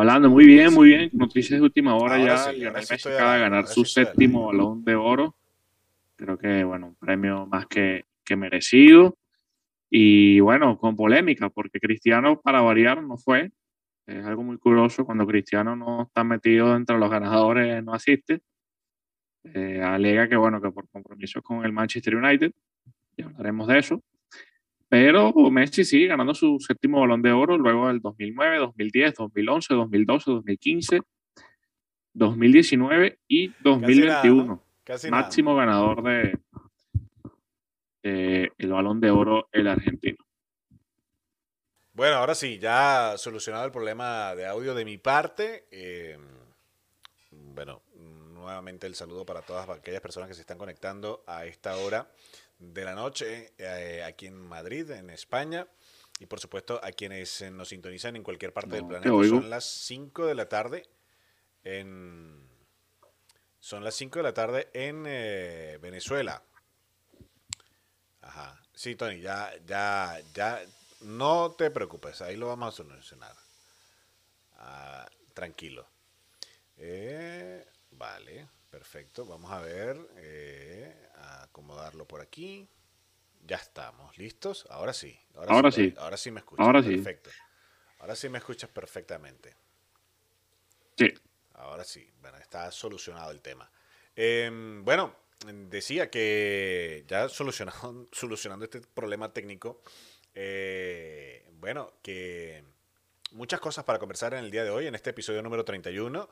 [0.00, 1.10] hablando muy bien, muy bien.
[1.12, 2.52] Noticias de última hora ya.
[2.52, 5.36] Lionel Messi acaba de ganar su séptimo balón de oro.
[6.16, 9.16] Creo que, bueno, un premio más que, que merecido.
[9.90, 13.52] Y bueno, con polémica, porque Cristiano, para variar, no fue.
[14.06, 18.40] Es algo muy curioso cuando Cristiano no está metido entre los ganadores, no asiste.
[19.44, 22.52] Eh, alega que, bueno, que por compromiso con el Manchester United,
[23.16, 24.02] ya hablaremos de eso.
[24.94, 30.30] Pero Messi sigue ganando su séptimo balón de oro luego del 2009, 2010, 2011, 2012,
[30.30, 31.00] 2015,
[32.12, 34.62] 2019 y 2021.
[35.10, 36.38] Máximo ganador de,
[38.04, 40.24] el balón de oro el argentino.
[41.92, 45.66] Bueno, ahora sí, ya solucionado el problema de audio de mi parte.
[45.72, 46.16] Eh,
[47.32, 47.82] bueno,
[48.32, 52.08] nuevamente el saludo para todas aquellas personas que se están conectando a esta hora
[52.72, 55.66] de la noche eh, aquí en Madrid, en España.
[56.20, 59.10] Y por supuesto a quienes nos sintonizan en cualquier parte del planeta.
[59.10, 60.88] Son las 5 de la tarde
[61.64, 62.48] en...
[63.58, 66.42] Son las 5 de la tarde en eh, Venezuela.
[68.20, 68.60] Ajá.
[68.74, 70.60] Sí, Tony, ya, ya, ya,
[71.00, 73.34] no te preocupes, ahí lo vamos a solucionar.
[74.56, 75.86] Ah, tranquilo.
[76.76, 79.24] Eh, vale, perfecto.
[79.24, 81.08] Vamos a ver, eh,
[81.42, 82.68] acomodarlo por aquí.
[83.46, 84.66] Ya estamos, ¿listos?
[84.68, 85.16] Ahora sí.
[85.36, 86.66] Ahora, sí, Ahora sí me escuchas.
[86.66, 87.30] Ahora perfecto.
[88.00, 89.54] Ahora sí me escuchas perfectamente.
[90.98, 91.14] Sí.
[91.52, 92.10] Ahora sí.
[92.20, 93.70] Bueno, está solucionado el tema.
[94.16, 95.14] Em, bueno,
[95.68, 99.82] decía que ya solucionando, solucionando este problema técnico,
[100.34, 102.64] eh, bueno, que
[103.30, 106.28] muchas cosas para conversar en el día de hoy, en este episodio número 31.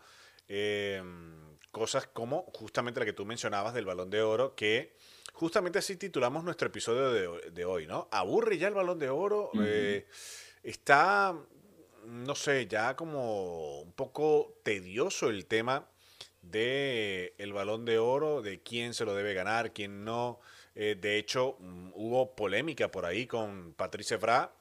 [0.49, 1.42] Em,
[1.73, 4.95] cosas como justamente la que tú mencionabas del balón de oro, que
[5.33, 8.09] justamente así titulamos nuestro episodio de, hoy, ¿no?
[8.13, 9.51] ¿Aburre ya el balón de oro?
[9.65, 10.07] Eh,
[10.63, 11.35] está,
[12.05, 15.89] no sé, ya como un poco tedioso el tema
[16.43, 20.41] de el balón de oro, de quién se lo debe ganar, quién no.
[20.75, 24.53] Eh, de hecho, mm, hubo polémica por ahí con Patrice Evra,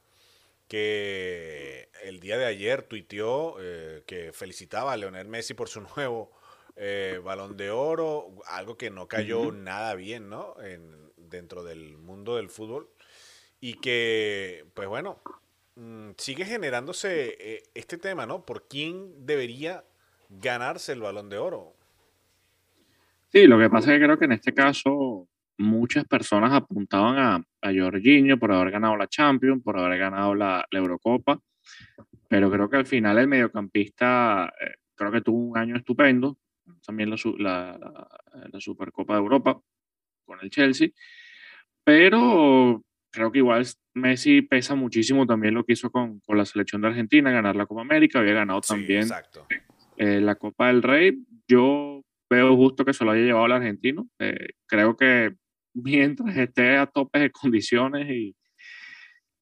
[0.67, 6.31] que el día de ayer tuiteó eh, que felicitaba a Leonel Messi por su nuevo
[6.75, 10.55] eh, balón de oro, algo que no cayó nada bien, ¿no?
[10.61, 12.89] En, dentro del mundo del fútbol.
[13.59, 15.19] Y que, pues bueno,
[15.75, 18.45] mm, sigue generándose este tema, ¿no?
[18.45, 19.83] ¿Por quién debería
[20.39, 21.73] ganarse el balón de oro.
[23.29, 25.27] Sí, lo que pasa es que creo que en este caso
[25.57, 30.65] muchas personas apuntaban a, a Jorginho por haber ganado la Champions, por haber ganado la,
[30.71, 31.39] Eurocopa,
[32.27, 36.37] pero creo que al final el mediocampista eh, creo que tuvo un año estupendo,
[36.85, 39.59] también la, la, Supercopa de Europa
[40.25, 40.89] con el Chelsea,
[41.83, 46.81] pero creo que igual Messi pesa muchísimo también lo que hizo con, con la selección
[46.81, 49.45] de Argentina, ganar la Copa América, había ganado también exacto.
[49.97, 51.17] Eh, la Copa del Rey,
[51.47, 54.09] yo veo justo que se lo haya llevado el argentino.
[54.19, 55.35] Eh, creo que
[55.73, 58.35] mientras esté a tope de condiciones y,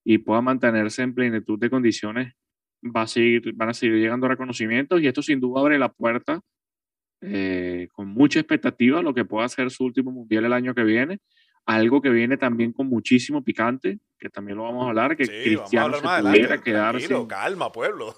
[0.04, 2.34] y pueda mantenerse en plenitud de condiciones,
[2.84, 6.40] va a seguir, van a seguir llegando reconocimientos y esto sin duda abre la puerta
[7.20, 11.20] eh, con mucha expectativa lo que pueda ser su último mundial el año que viene.
[11.66, 15.94] Algo que viene también con muchísimo picante, que también lo vamos a hablar, que Cristiano
[15.94, 16.96] se pudiera quedar
[17.28, 18.14] calma, pueblo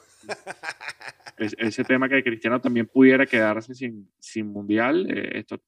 [1.38, 5.60] ese tema que Cristiano también pudiera quedarse sin, sin mundial, eh, esto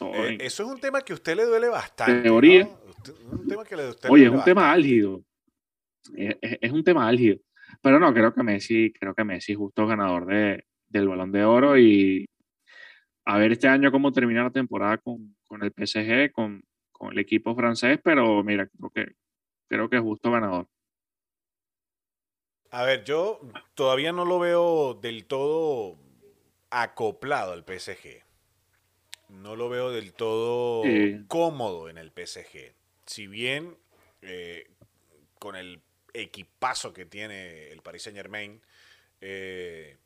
[0.00, 2.22] eh, eso es un tema que a usted le duele bastante.
[2.22, 2.68] Teoría.
[4.08, 5.22] Oye, es un tema álgido.
[6.16, 7.38] Es, un tema álgido.
[7.80, 11.44] Pero no, creo que Messi, creo que Messi es justo ganador de, del balón de
[11.44, 12.26] oro y
[13.24, 17.18] a ver este año cómo termina la temporada con, con el PSG, con, con, el
[17.18, 19.14] equipo francés, pero mira, creo que,
[19.68, 20.68] creo que es justo ganador.
[22.70, 23.40] A ver, yo
[23.74, 25.96] todavía no lo veo del todo
[26.70, 28.24] acoplado al PSG.
[29.28, 30.82] No lo veo del todo
[31.28, 32.74] cómodo en el PSG.
[33.06, 33.76] Si bien
[34.22, 34.70] eh,
[35.38, 35.82] con el
[36.12, 38.60] equipazo que tiene el Paris Saint Germain,
[39.20, 39.98] eh,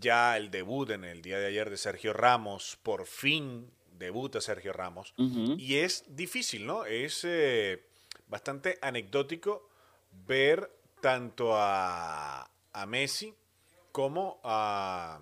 [0.00, 4.72] ya el debut en el día de ayer de Sergio Ramos, por fin debuta Sergio
[4.72, 6.84] Ramos, y es difícil, ¿no?
[6.84, 7.86] Es eh,
[8.26, 9.68] bastante anecdótico
[10.26, 10.70] ver
[11.00, 12.50] tanto a,
[12.88, 13.34] Messi
[13.92, 15.20] como a,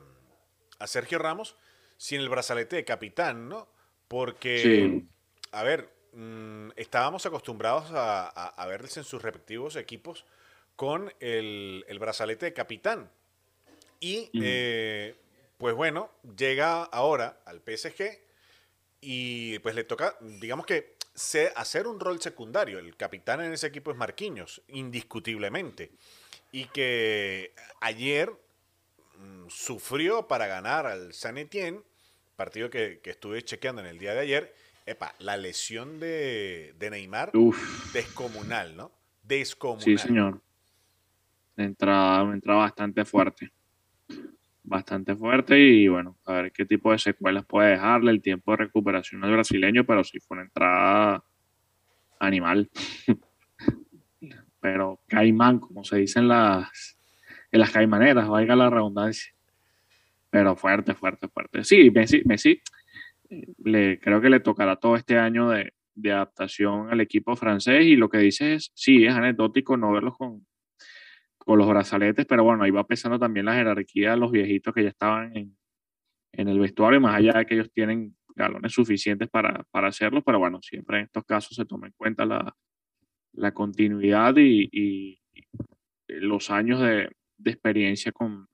[0.86, 1.56] Sergio Ramos
[1.96, 3.68] sin el brazalete de capitán, ¿no?
[4.08, 5.04] Porque,
[5.52, 10.24] a ver, mm, estábamos acostumbrados a, verles en sus respectivos equipos
[10.76, 13.10] con el, brazalete de capitán.
[14.02, 15.14] Y, eh,
[15.58, 18.18] pues bueno, llega ahora al PSG
[19.00, 20.96] y pues le toca, digamos que
[21.54, 22.80] hacer un rol secundario.
[22.80, 25.92] El capitán en ese equipo es Marquinhos, indiscutiblemente.
[26.50, 28.32] Y que ayer
[29.18, 31.80] mm, sufrió para ganar al San Etienne,
[32.34, 34.54] partido que, estuve chequeando en el día de ayer.
[34.84, 37.30] Epa, la lesión de, Neymar,
[37.92, 38.90] descomunal, ¿no?
[39.22, 39.84] Descomunal.
[39.84, 40.40] Sí, señor.
[41.56, 43.52] Entra, entra bastante fuerte
[44.64, 48.58] bastante fuerte y bueno, a ver qué tipo de secuelas puede dejarle el tiempo de
[48.58, 51.24] recuperación al brasileño, pero sí fue una entrada
[52.18, 52.70] animal.
[54.60, 56.96] pero caimán, como se dice en las,
[57.50, 59.32] en las caimaneras, valga la redundancia.
[60.30, 61.64] Pero fuerte, fuerte, fuerte.
[61.64, 62.62] Sí, Messi, Messi
[63.64, 67.96] le, creo que le tocará todo este año de, de adaptación al equipo francés y
[67.96, 70.46] lo que dice es, sí, es anecdótico no verlos con,
[71.44, 74.82] con los brazaletes, pero bueno, ahí va pesando también la jerarquía de los viejitos que
[74.82, 75.56] ya estaban en,
[76.32, 80.62] el vestuario, más allá de que ellos tienen galones suficientes para, para hacerlo, pero bueno,
[80.62, 85.18] siempre en estos casos se toma en cuenta la, continuidad y,
[86.08, 87.10] los años de,
[87.44, 88.46] experiencia con,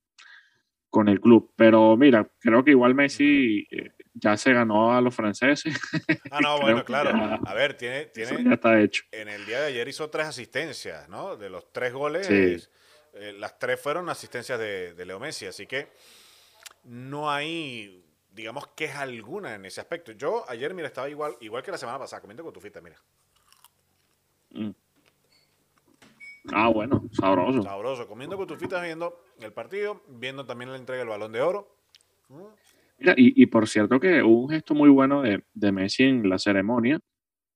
[0.90, 1.52] con el club.
[1.56, 5.74] Pero mira, creo que igual Messi eh, ya se ganó a los franceses.
[6.30, 7.10] Ah, no, bueno, claro.
[7.44, 8.44] a ver, tiene, tiene.
[8.44, 9.04] Ya está hecho.
[9.12, 11.36] En el día de ayer hizo tres asistencias, ¿no?
[11.36, 15.88] De los tres goles, eh, las tres fueron asistencias de, Leo Messi, así que
[16.84, 20.12] no hay, digamos, queja alguna en ese aspecto.
[20.12, 22.96] Yo ayer, mira, estaba igual, igual que la semana pasada, comiendo con tu fita, mira.
[24.50, 24.70] Mm.
[26.52, 27.62] Ah, bueno, sabroso.
[27.62, 31.40] Sabroso, comiendo con tu fita, viendo el partido, viendo también la entrega del balón de
[31.40, 31.74] oro.
[32.28, 32.44] Mm.
[32.98, 36.38] Mira, y, por cierto que hubo un gesto muy bueno de, de Messi en la
[36.38, 36.98] ceremonia,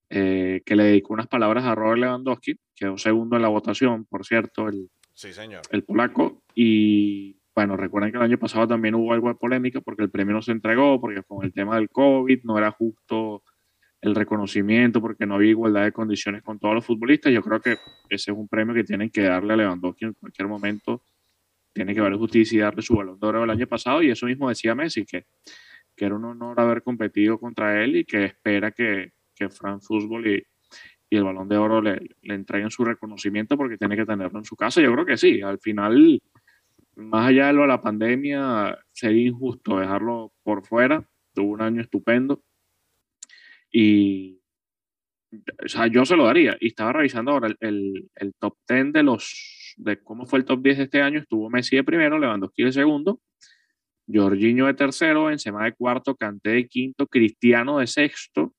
[0.09, 4.25] eh, que le dedicó unas palabras a Robert Lewandowski, quedó segundo en la votación, por
[4.25, 5.63] cierto, el, Sí, señor.
[5.71, 6.43] El polaco.
[6.55, 10.35] Y bueno, recuerden que el año pasado también hubo algo de polémica porque el premio
[10.35, 13.43] no se entregó, porque con el tema del COVID no era justo
[14.01, 17.33] el reconocimiento, porque no había igualdad de condiciones con todos los futbolistas.
[17.33, 17.77] Yo creo que
[18.09, 21.03] ese es un premio que tienen que darle a Lewandowski en cualquier momento.
[21.73, 24.03] Tiene que haber justicia y darle su balón de oro el año pasado.
[24.03, 25.27] Y eso mismo decía Messi, que,
[25.97, 30.27] que era un honor haber competido contra él y que espera que, que France Football
[30.27, 30.43] y,
[31.11, 34.45] y el balón de oro le, le entreguen su reconocimiento porque tiene que tenerlo en
[34.45, 34.81] su casa.
[34.81, 36.21] Yo creo que sí, al final,
[36.97, 41.07] más allá de lo de la pandemia, sería injusto dejarlo por fuera.
[41.35, 42.43] Tuvo un año estupendo
[43.73, 44.39] y,
[45.65, 46.57] o sea, yo se lo daría.
[46.61, 49.23] Y estaba revisando ahora el, el, top 10 de los,
[49.77, 51.21] de cómo fue el top 10 de este año.
[51.21, 53.21] Estuvo Messi de primero, Lewandowski de segundo,
[54.13, 58.55] Jorginho de tercero, Benzema de cuarto, Kanté de quinto, Cristiano de sexto,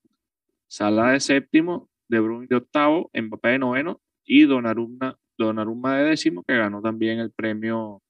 [0.67, 6.43] Sala de séptimo, de Bruyne de octavo, Mbappé de noveno y Donnarumma, Donnarumma de décimo,
[6.43, 8.01] que ganó también el premio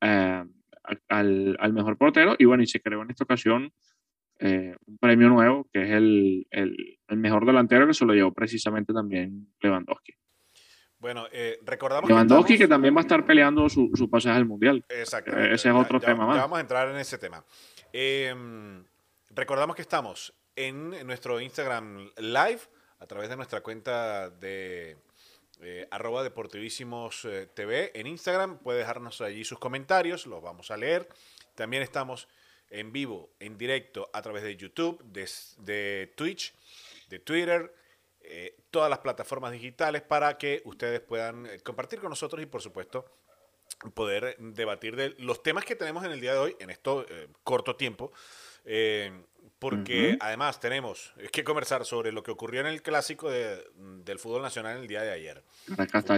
[0.00, 0.44] eh,
[1.08, 2.36] al, mejor portero.
[2.38, 3.72] Y bueno, y se creó en esta ocasión
[4.38, 6.46] eh, un premio nuevo, que es el,
[7.08, 10.14] mejor delantero, que se lo llevó precisamente también Lewandowski.
[11.02, 14.84] Bueno, eh, recordamos Lewandowski que, también va a estar peleando su, pasaje al Mundial.
[14.88, 15.36] Exacto.
[15.36, 16.36] ese es otro tema más.
[16.36, 17.44] vamos a entrar en ese tema.
[17.92, 18.84] Em,
[19.30, 22.60] recordamos que estamos en nuestro Instagram Live
[23.00, 24.96] a través de nuestra cuenta de
[25.60, 28.58] eh, arroba deportivísimos eh, TV en Instagram.
[28.58, 31.08] Puede dejarnos allí sus comentarios, los vamos a leer.
[31.56, 32.28] También estamos
[32.70, 36.54] en vivo, en directo, a través de YouTube, de, Twitch,
[37.08, 37.74] de Twitter,
[38.24, 43.04] eh, todas las plataformas digitales para que ustedes puedan compartir con nosotros y, por supuesto,
[43.94, 47.06] poder debatir de los temas que tenemos en el día de hoy, en esto
[47.42, 48.12] corto tiempo
[49.62, 54.78] porque además tenemos que conversar sobre lo que ocurrió en el clásico del fútbol nacional
[54.78, 55.40] el día de ayer.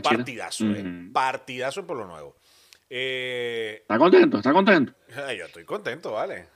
[0.02, 2.36] partidazo, eh, partidazo por lo nuevo.
[2.88, 4.38] Eh, ¿Está contento?
[4.38, 4.94] ¿Está contento?
[5.36, 6.48] Yo estoy contento, vale.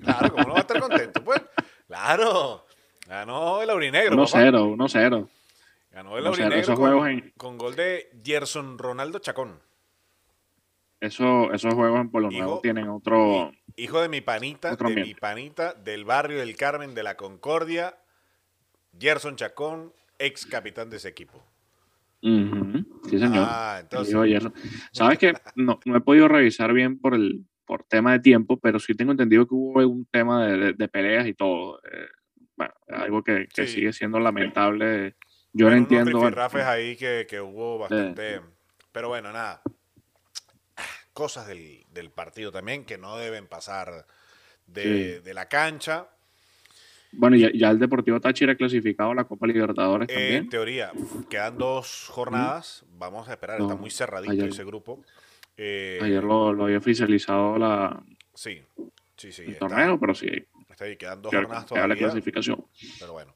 [0.00, 1.24] Claro, ¿cómo no va a estar contento?
[1.24, 1.42] Pues,
[1.88, 2.64] claro.
[3.06, 4.16] Ganó el Aurinegro.
[4.16, 5.28] 1-0, 1-0.
[5.92, 9.60] Ganó el Aurinegro con, con gol de Gerson Ronaldo Chacón.
[11.00, 13.52] Eso, esos juegos en Polo Nuevo tienen otro.
[13.76, 17.94] Hijo de mi panita, de mi panita, del barrio del Carmen de la Concordia,
[18.98, 21.42] Gerson Chacón, ex capitán de ese equipo.
[22.22, 23.46] Sí, señor.
[23.46, 24.50] Ah, entonces...
[24.92, 28.94] Sabes que no, he podido revisar bien por el por tema de tiempo, pero sí
[28.94, 31.80] tengo entendido que hubo un tema de, peleas y todo.
[31.80, 32.08] Eh,
[32.56, 35.14] bueno, algo que, sigue siendo lamentable.
[35.52, 36.18] Yo no entiendo.
[36.20, 38.40] Unos ahí que, que hubo bastante.
[38.92, 39.62] Pero bueno, nada
[41.14, 44.06] cosas del, partido también que no deben pasar
[44.66, 46.08] de, la cancha.
[47.12, 50.34] Bueno, ya, ya, el Deportivo Táchira clasificado a la Copa Libertadores también.
[50.34, 50.92] En teoría,
[51.30, 52.84] quedan dos jornadas.
[52.98, 55.02] Vamos a esperar, está muy cerradito ese grupo.
[55.56, 58.02] Eh, ayer lo, había oficializado la,
[58.34, 58.60] sí,
[59.16, 60.28] sí, sí, el torneo, pero sí.
[60.74, 61.86] Está ahí, quedan dos jornadas todavía.
[61.94, 62.66] la clasificación.
[62.98, 63.32] Pero bueno.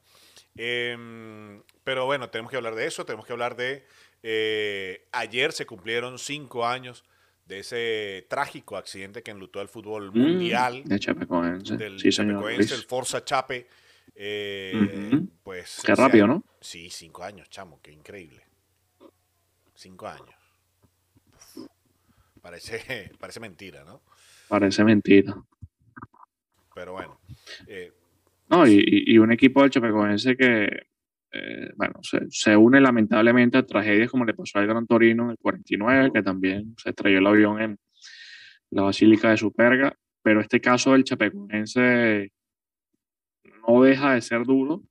[0.57, 3.87] Em, pero bueno, tenemos que hablar de eso, tenemos que hablar de...
[4.25, 7.05] Eh, ayer se cumplieron cinco años
[7.47, 10.83] de ese trágico accidente que enlutó al fútbol Mm, mundial.
[10.85, 11.77] de Chapecoense.
[11.77, 12.83] Del Sí, Chapecoense, el.
[12.83, 13.69] Forza Chape.
[14.17, 15.21] eh.
[15.45, 15.81] Pues.
[15.87, 16.45] Qué rápido, ¿no?
[16.61, 18.43] Sí, cinco años, chamo, qué increíble.
[19.77, 20.35] Cinco años.
[21.55, 21.69] Uf.
[22.43, 24.03] Parece, parece mentira, ¿no?
[24.49, 25.37] Parece mentira.
[26.79, 27.19] Pero bueno.
[27.67, 27.93] eh,
[28.51, 30.65] No, y, y- un equipo del Chapecoense que,
[31.33, 35.31] eh, bueno, se, se une lamentablemente a tragedias como le pasó al Gran Torino en
[35.31, 37.79] el 49, que también se estrelló el avión en
[38.71, 39.93] la Basílica de Superga,
[40.23, 42.31] pero este caso del Chapecoense
[43.67, 44.83] no deja de ser duro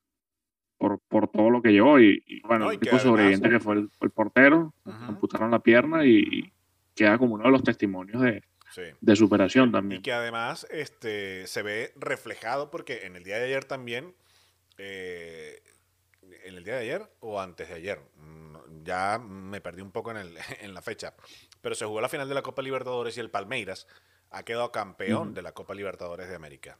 [0.77, 3.59] por, por todo lo que llevó y, y, bueno, No, y el además- sobreviviente que
[3.59, 6.53] fue el, portero, amputaron la pierna y, y
[6.95, 8.43] queda como uno de los testimonios de,
[8.77, 8.95] sí.
[9.01, 10.01] de superación Y también.
[10.01, 14.13] que además este, se ve reflejado porque en el día de ayer también,
[14.77, 15.61] eh,
[16.45, 17.99] en el día de ayer o antes de ayer,
[18.83, 21.13] ya me perdí un poco en, el- en la fecha,
[21.61, 23.87] pero se jugó la final de la Copa Libertadores y el Palmeiras
[24.29, 26.77] ha quedado campeón de la Copa Libertadores de América.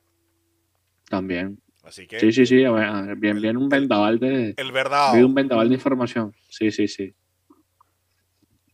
[1.10, 1.62] También.
[1.84, 4.54] Así que Sí, sí, sí, ver, bien, el- bien un vendaval de...
[4.58, 5.14] el verdad.
[5.24, 6.36] Un vendaval de información.
[6.50, 7.16] Sí, sí, sí.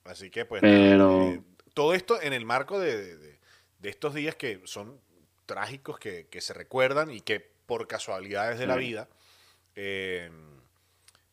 [0.03, 1.41] Así que pues Pero- eh,
[1.73, 3.39] todo esto en el marco de, de-
[3.79, 5.01] de estos días que son
[5.45, 9.09] trágicos, que, que se recuerdan y que por casualidades de la vida,
[9.75, 10.29] eh,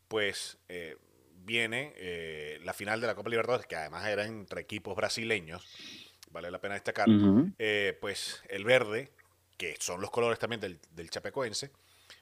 [0.07, 0.97] pues eh,
[1.35, 5.65] viene eh, la final de la Copa Libertadores, que además era entre equipos brasileños,
[6.31, 7.07] vale la pena destacar,
[7.57, 9.11] eh, pues el verde,
[9.57, 11.71] que son los colores también del, del Chapecoense,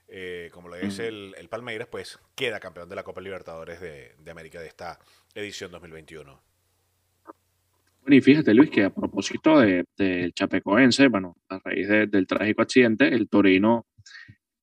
[0.07, 4.15] eh, como lo es el, el Palmeiras, pues queda campeón de la Copa Libertadores de,
[4.17, 4.99] de América de esta
[5.35, 6.41] edición 2021.
[8.11, 12.61] Y fíjate, Luis, que a propósito de- del Chapecoense, bueno, a raíz de- del trágico
[12.61, 13.85] accidente, el Torino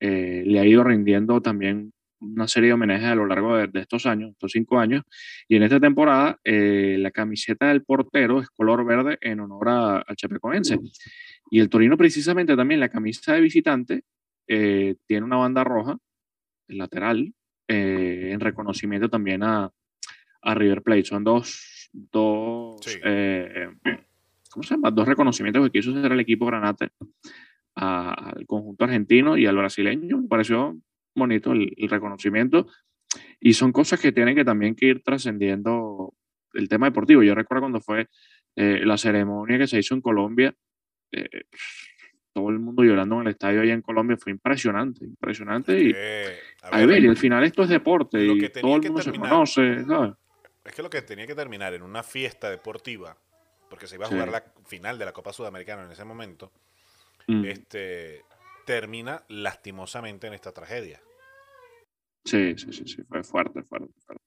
[0.00, 3.80] eh, le ha ido rindiendo también una serie de homenajes a lo largo de, de
[3.80, 5.02] estos años, estos cinco años.
[5.48, 10.04] Y en esta temporada, eh, la camiseta del portero es color verde en honor a-
[10.16, 10.78] Chapecoense.
[11.50, 14.02] Y el Torino, precisamente también, la camisa de visitante
[14.48, 15.96] eh, tiene una banda roja,
[16.68, 17.32] lateral,
[17.68, 19.70] eh, en reconocimiento también a,
[20.42, 21.04] a River Plate.
[21.04, 21.75] Son dos,
[22.12, 22.98] dos Sí.
[23.04, 23.68] eh,
[24.50, 24.90] ¿cómo se llama?
[24.90, 26.90] Dos reconocimientos que quiso hacer el equipo Granate
[27.74, 30.18] a- al conjunto argentino y al brasileño.
[30.18, 30.76] Me pareció
[31.14, 32.66] bonito el, el reconocimiento.
[33.40, 36.12] Y son cosas que tienen que también que ir trascendiendo
[36.54, 37.22] el tema deportivo.
[37.22, 38.08] Yo recuerdo cuando fue
[38.56, 40.54] eh, la ceremonia que se hizo en Colombia,
[41.12, 41.28] eh,
[42.32, 45.80] todo el mundo llorando en el estadio allá en Colombia, fue impresionante, impresionante.
[45.80, 45.92] Y,
[46.62, 49.46] a a ver, ver, y al final esto es deporte y todo el mundo terminar-
[49.46, 50.12] se conoce, ¿sabes?
[50.68, 53.16] Es que lo que tenía que terminar en una fiesta deportiva,
[53.70, 54.14] porque se iba a Sí.
[54.14, 56.52] jugar la final de la Copa Sudamericana en ese momento,
[57.28, 58.24] Mm, este
[58.66, 61.00] termina lastimosamente en esta tragedia.
[62.24, 64.22] Sí, sí, sí, sí, fue fuerte, fuerte, fuerte.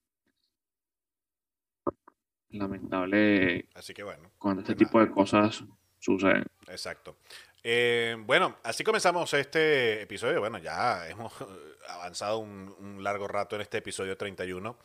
[2.50, 5.62] Lamentable Así que bueno, cuando este tipo de cosas
[5.98, 6.44] suceden.
[6.68, 7.16] exacto.
[7.62, 10.40] Eh, bueno, así comenzamos este episodio.
[10.40, 11.32] Bueno, ya hemos
[11.88, 14.76] avanzado un, un largo rato en este episodio 31, mm,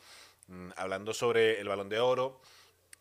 [0.76, 2.40] hablando sobre el balón de oro.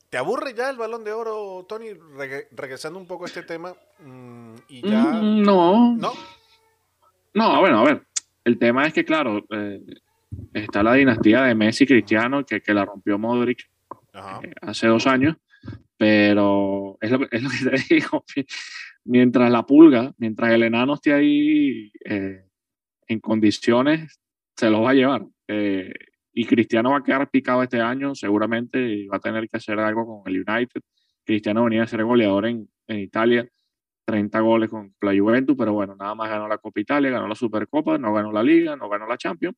[0.09, 1.89] ¿Te aburre ya el balón de oro, Tony?
[1.89, 3.73] Reg- regresando un poco a este tema.
[3.99, 5.03] mm, y ya.
[5.13, 6.13] Mm, no, ¿No?
[7.33, 8.03] no, bueno, a ver,
[8.43, 9.81] el tema es que, claro, eh,
[10.53, 13.69] está la dinastía de Messi Cristiano que, que la rompió Modric
[14.43, 15.35] eh, hace dos años,
[15.97, 18.23] pero es lo, que- es lo que te digo,
[19.05, 22.45] mientras la pulga, mientras el enano esté ahí eh,
[23.07, 24.19] en condiciones,
[24.55, 25.23] se los va a llevar.
[25.47, 25.93] Eh,
[26.37, 30.05] y Cristiano va a quedar picado este año seguramente va a tener que hacer algo
[30.05, 30.81] con el United.
[31.23, 33.47] Cristiano venía a ser goleador en, en Italia,
[34.03, 37.35] 30 goles con la Juventus, pero bueno, nada más ganó la Copa Italia, ganó la
[37.35, 39.55] Supercopa, no ganó la Liga, no ganó la Champions.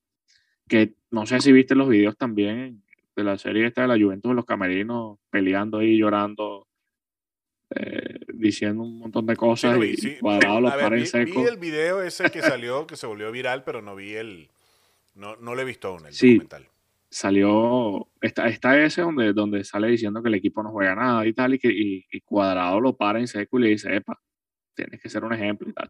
[0.67, 2.83] Que no sé si viste los videos también
[3.15, 6.67] de la serie esta de la Juventus, los camerinos peleando ahí, llorando,
[7.71, 10.17] eh, diciendo un montón de Sí, cosas lo vi, y sí.
[10.21, 10.73] cuadrado los
[11.25, 14.49] vi el video ese que salió, que se volvió viral, pero no vi el.
[15.17, 16.33] No, no lo he visto aún, el Sí.
[16.35, 16.67] documental.
[17.09, 21.33] Salió, está, está ese donde, donde sale diciendo que el equipo no juega nada y
[21.33, 24.19] tal, y que y, y cuadrado lo para en seco y le dice, epa,
[24.75, 25.89] tienes que ser un ejemplo y tal.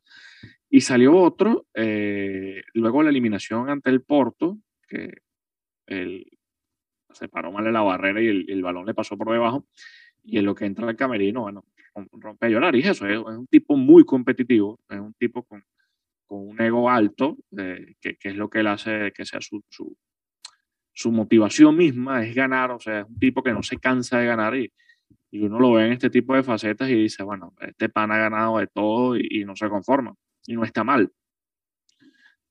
[0.70, 5.22] Y salió otro, eh, luego la eliminación ante el Porto, que
[5.88, 6.26] el,
[7.12, 9.66] se paró mal en la barrera y el, el balón le pasó por debajo,
[10.24, 11.66] y en lo que entra al camerino, bueno,
[12.12, 12.76] rompe a llorar.
[12.76, 15.64] Y eso, es, es un tipo muy competitivo, es un tipo con,
[16.28, 22.26] con un ego alto, que, es lo que él hace que sea su, motivación misma,
[22.26, 24.72] es ganar, o sea, es un tipo que no se cansa de ganar y,
[25.32, 28.18] y uno lo ve en este tipo de facetas y dice, bueno, este pan ha
[28.18, 30.14] ganado de todo y, y no se conforma,
[30.46, 31.12] y no está mal.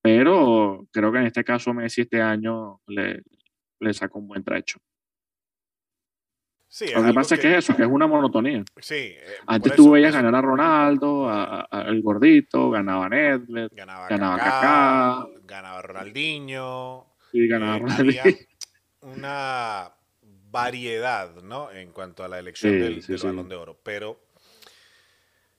[0.02, 3.22] Pero creo que en este caso Messi este año le,
[3.80, 4.78] le sacó un buen trecho.
[6.76, 8.62] Sí, Lo que pasa es que es eso, que es una monotonía.
[8.82, 14.50] Sí, eh, Antes tú veías ganar a Ronaldo, al gordito, ganaba Nedved, ganaba, ganaba Kaká,
[14.50, 15.26] Kaká.
[15.44, 18.20] ganaba Ronaldinho, y ganaba eh, Ronaldinho.
[18.20, 18.36] había
[19.00, 19.90] una
[20.50, 21.70] variedad, ¿no?
[21.70, 23.26] En cuanto a la elección Sí, del, sí, del sí.
[23.26, 23.80] balón de oro.
[23.82, 24.20] Pero,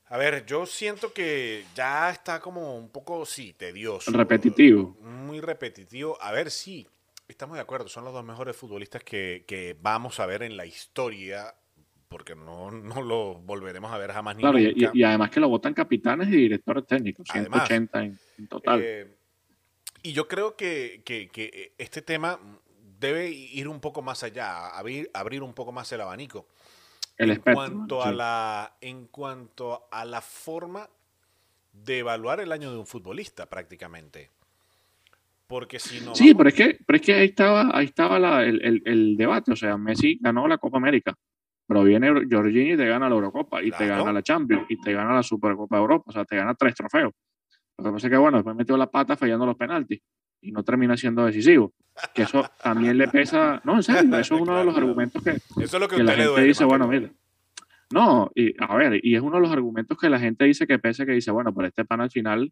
[0.09, 4.11] a ver, yo siento que ya está como un poco, sí, tedioso.
[4.11, 4.95] Repetitivo.
[5.01, 6.15] Muy repetitivo.
[6.21, 6.87] A ver, sí,
[7.27, 7.87] estamos de acuerdo.
[7.89, 11.53] Son los dos mejores futbolistas que, que vamos a ver en la historia.
[12.09, 14.91] Porque no, no lo volveremos a ver jamás ni Claro, nunca.
[14.93, 18.79] y- y además que lo votan capitanes y directores técnicos, Además, 180 en, en total.
[18.81, 19.17] Eh,
[20.03, 22.39] y yo creo que, que- que este tema
[22.97, 26.47] debe ir un poco más allá, abrir, abrir un poco más el abanico.
[27.17, 28.07] el en cuanto sí.
[28.07, 30.89] a la en cuanto a la forma
[31.73, 34.31] de evaluar el año de un futbolista prácticamente
[35.47, 38.43] porque si no Sí, pero es que, pero es que ahí estaba, ahí estaba la-
[38.43, 39.51] el, el- el debate.
[39.51, 41.13] O sea, Messi ganó la Copa América,
[41.67, 44.93] pero viene Jorginho y te gana la Eurocopa, y te gana la Champions, y te
[44.93, 46.03] gana la Supercopa de Europa.
[46.07, 47.13] O sea, te gana tres trofeos.
[47.77, 50.01] Lo que pasa es que, bueno, después metió la pata fallando los penaltis
[50.41, 51.73] y no termina siendo decisivo.
[52.13, 53.61] Que eso también le pesa.
[53.63, 56.03] No, en serio, eso es uno de los argumentos que, eso es lo que, que
[56.03, 57.09] la usted le gente duele dice, bueno, mira.
[57.91, 60.77] No, y a ver, y es uno de los argumentos que la gente dice que
[60.77, 62.51] pese que dice, bueno, pero este pan al final,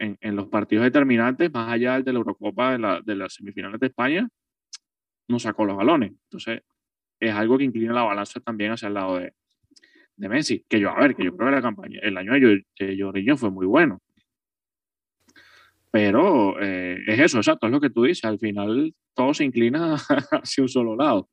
[0.00, 3.78] en, los partidos determinantes, más allá del de la Eurocopa, de, la, de las semifinales
[3.78, 4.28] de España,
[5.28, 6.12] no sacó los balones.
[6.24, 6.62] Entonces,
[7.20, 9.34] es algo que inclina la balanza también hacia el lado de,
[10.16, 10.64] de Messi.
[10.68, 12.96] Que yo, a ver, que yo creo que la campaña, el año de, Jor- de
[12.98, 14.00] Jorginho fue muy bueno.
[15.90, 18.24] Pero eh, es eso, exacto, es lo que tú dices.
[18.24, 19.94] Al final todo se inclina
[20.42, 21.28] hacia un solo lado.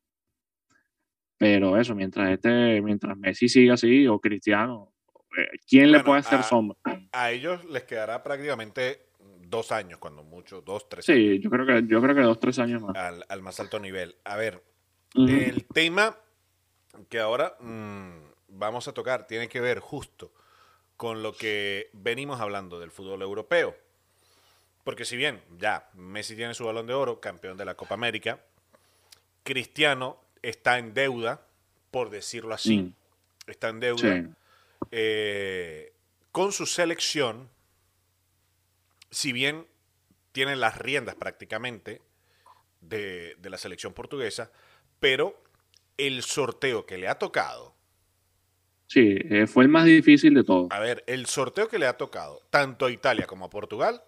[1.38, 4.92] Pero eso, mientras este, mientras Messi siga así, o Cristiano,
[5.68, 6.78] ¿quién le puede hacer a- sombra?
[7.12, 9.08] a ellos les quedará prácticamente
[9.42, 12.40] dos años cuando mucho dos tres años, Sí, yo creo que, yo creo que dos,
[12.40, 12.96] tres años más.
[12.96, 14.64] al, al más alto nivel a ver.
[15.16, 16.16] El tema
[17.10, 18.10] que ahora mm,
[18.50, 20.32] vamos a tocar tiene que ver justo
[20.96, 23.76] con lo que venimos hablando del fútbol europeo.
[24.84, 28.40] Porque si bien ya Messi tiene su balón de oro, campeón de la Copa América,
[29.44, 31.42] Cristiano está en deuda,
[31.92, 32.94] por decirlo así, Mm,
[33.50, 34.28] está en deuda sí.
[34.92, 35.94] Eh,
[36.32, 37.50] con su selección,
[39.10, 39.68] si bien
[40.32, 42.02] tiene las riendas prácticamente
[42.82, 44.52] de, de la selección portuguesa,
[45.00, 45.42] pero
[45.98, 47.76] el sorteo que le ha tocado,
[48.90, 50.70] Sí, eh, fue el más difícil de todo.
[50.72, 54.02] a ver, el sorteo que le ha tocado tanto a Italia como a Portugal,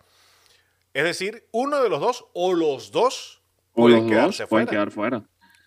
[0.93, 3.41] es decir, uno de los dos o los dos
[3.73, 4.71] O pueden los dos quedarse pueden fuera.
[4.77, 5.23] quedar fuera.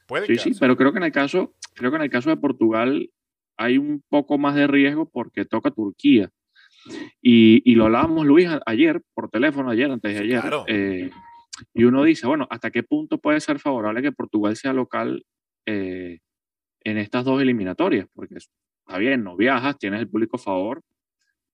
[0.06, 2.38] Pueden Sí, sí, pero creo que en el caso, creo que en el caso de
[2.38, 3.10] Portugal
[3.56, 6.30] hay un poco más de riesgo porque toca Turquía.
[7.20, 10.40] Y, y lo hablábamos, Luis, ayer, por teléfono, ayer, antes de ayer.
[10.40, 10.64] claro.
[10.66, 11.10] eh,
[11.74, 15.24] y uno dice, bueno, ¿hasta qué punto puede ser favorable que Portugal sea local
[15.66, 16.18] eh,
[16.80, 18.06] en estas dos eliminatorias?
[18.14, 20.82] Porque está bien, no viajas, tienes el público a favor,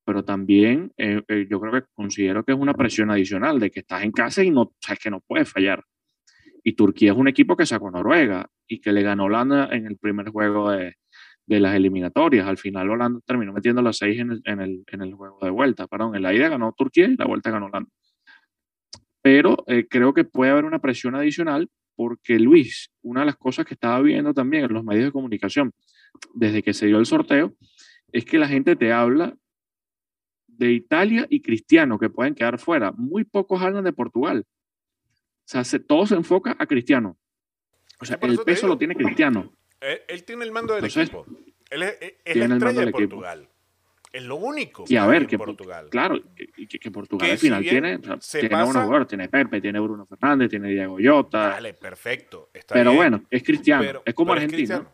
[0.04, 4.02] pero también eh, yo creo que considero que es una presión adicional de que estás
[4.02, 5.84] en casa y no sabes que no puedes fallar.
[6.64, 9.86] Y Turquía es un equipo que sacó a Noruega y que le ganó Holanda en
[9.86, 10.96] el primer juego de,
[11.48, 12.46] de las eliminatorias.
[12.46, 15.50] Al final Holanda terminó metiendo las seis en el, en, el, en el juego de
[15.50, 15.86] vuelta.
[15.86, 17.90] Perdón, en la ida ganó Turquía y la vuelta ganó Holanda.
[19.22, 23.66] Pero eh, creo que puede haber una presión adicional porque Luis, una de las cosas
[23.66, 25.72] que estaba viendo también en los medios de comunicación
[26.34, 27.54] desde que se dio el sorteo
[28.12, 29.34] es que la gente te habla
[30.46, 32.92] de Italia y Cristiano que pueden quedar fuera.
[32.92, 34.44] Muy pocos hablan de Portugal.
[34.46, 37.16] O sea, se- todo se enfoca a Cristiano.
[38.00, 39.52] O sea, el peso lo tiene Cristiano.
[39.80, 41.26] Él, él tiene el mando del Entonces, equipo.
[41.70, 43.08] Él es, es- es tiene la el mando estrella de equipo.
[43.16, 43.48] Portugal.
[44.10, 45.88] Es lo único Y a ver, que Portugal.
[45.90, 49.08] Claro, que, que- Portugal Que al final tiene, o sea, se tiene pasa- buenos jugadores,
[49.08, 51.50] tiene Pepe, tiene Bruno Fernández, tiene Diego Llota.
[51.50, 52.48] Vale, perfecto.
[52.54, 53.82] está pero bien, bueno, es Cristiano.
[53.84, 54.56] pero- es como pero Argentina.
[54.78, 54.92] Cristiano.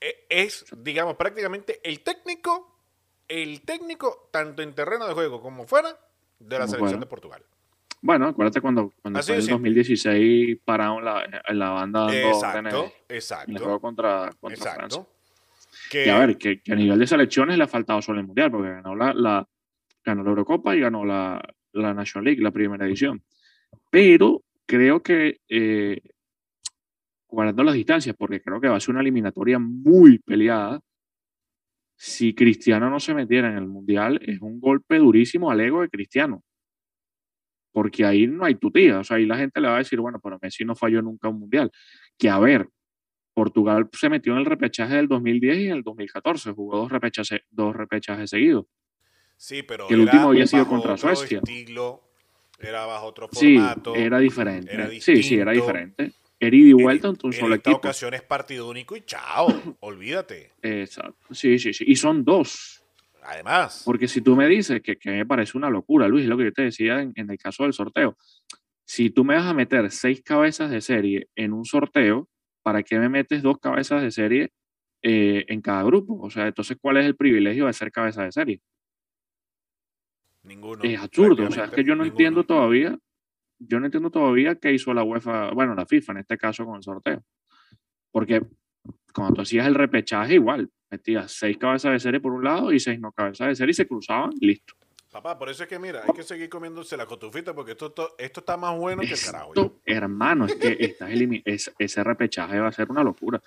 [0.00, 2.78] E- Es, digamos, prácticamente el técnico,
[3.28, 5.88] el técnico, tanto en terreno de juego como fuera,
[6.38, 7.00] de la Como selección fuera.
[7.00, 7.42] de Portugal.
[8.04, 9.70] Bueno, acuérdate cuando, cuando fue en el simple.
[9.70, 12.76] 2016 pararon la, en la banda dando órdenes Exacto, en
[13.08, 15.00] el exacto, juego contra, contra Francia.
[15.00, 15.08] exacto.
[15.90, 18.26] Que, Y a ver, que, que a nivel de selecciones le ha faltado solo el
[18.26, 19.48] Mundial, porque ganó la, la,
[20.04, 21.40] ganó la Eurocopa y ganó la,
[21.72, 23.22] la National League, la primera edición.
[23.88, 26.02] Pero creo que, eh,
[27.26, 30.78] guardando las distancias, porque creo que va a ser una eliminatoria muy peleada,
[31.96, 35.88] si Cristiano no se metiera en el Mundial, es un golpe durísimo al ego de
[35.88, 36.42] Cristiano.
[37.74, 39.00] Porque ahí no hay tutía.
[39.00, 41.28] O sea, ahí la gente le va a decir, bueno, pero Messi no falló nunca
[41.28, 41.72] un Mundial.
[42.16, 42.68] Que a ver,
[43.34, 47.40] Portugal se metió en el repechaje del 2010 y en el 2014, jugó dos repechajes,
[47.50, 48.66] dos repechajes seguidos.
[49.36, 51.38] sí, pero el era último había sido bajo contra otro Suecia.
[51.38, 52.04] estilo,
[52.60, 53.96] era bajo otro Sí, formato.
[53.96, 54.72] era diferente.
[54.72, 56.12] era sí, sí, era diferente.
[56.38, 57.78] Era ida y En- vuelta entre un en solo esta equipo.
[57.78, 59.48] ocasión es partido único y chao,
[59.80, 60.52] olvídate.
[60.62, 61.34] Exacto.
[61.34, 61.84] Sí, sí, sí.
[61.88, 62.83] Y son dos.
[63.26, 66.36] Además, Porque si tú me dices que, que me parece una locura, Luis, es lo
[66.36, 68.16] que yo te decía en, en el caso del sorteo.
[68.86, 72.28] Si tú me vas a meter seis cabezas de serie en un sorteo,
[72.62, 74.52] ¿para qué me metes dos cabezas de serie
[75.02, 76.18] eh, en cada grupo?
[76.20, 78.60] O sea, entonces, ¿cuál es el privilegio de ser cabeza de serie?
[80.42, 80.82] ninguno.
[80.84, 81.46] Es absurdo.
[81.46, 82.10] O sea, es que yo no ninguno.
[82.10, 82.98] entiendo todavía,
[83.58, 86.76] yo no entiendo todavía qué hizo la UEFA, bueno, la FIFA en este caso con
[86.76, 87.22] el sorteo.
[88.10, 88.42] Porque
[89.14, 92.78] cuando tú hacías el repechaje, igual, metías seis cabezas de serie por un lado y
[92.80, 94.74] seis no cabezas de serie y se cruzaban y listo.
[95.10, 98.14] Papá, por eso es que mira, hay que seguir comiéndose la cotufita porque esto, to-
[98.18, 99.52] esto está más bueno que el carajo.
[99.54, 101.10] Esto, hermano, es que estás
[101.44, 103.40] es- ese repechaje va a ser una locura.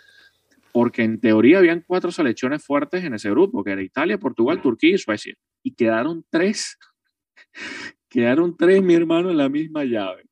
[0.72, 4.96] Porque en teoría habían cuatro selecciones fuertes en ese grupo, que era Italia, Portugal, Turquía
[4.96, 5.34] y Suecia.
[5.64, 6.78] Y quedaron tres.
[8.10, 10.24] quedaron tres, mi hermano, en la misma llave.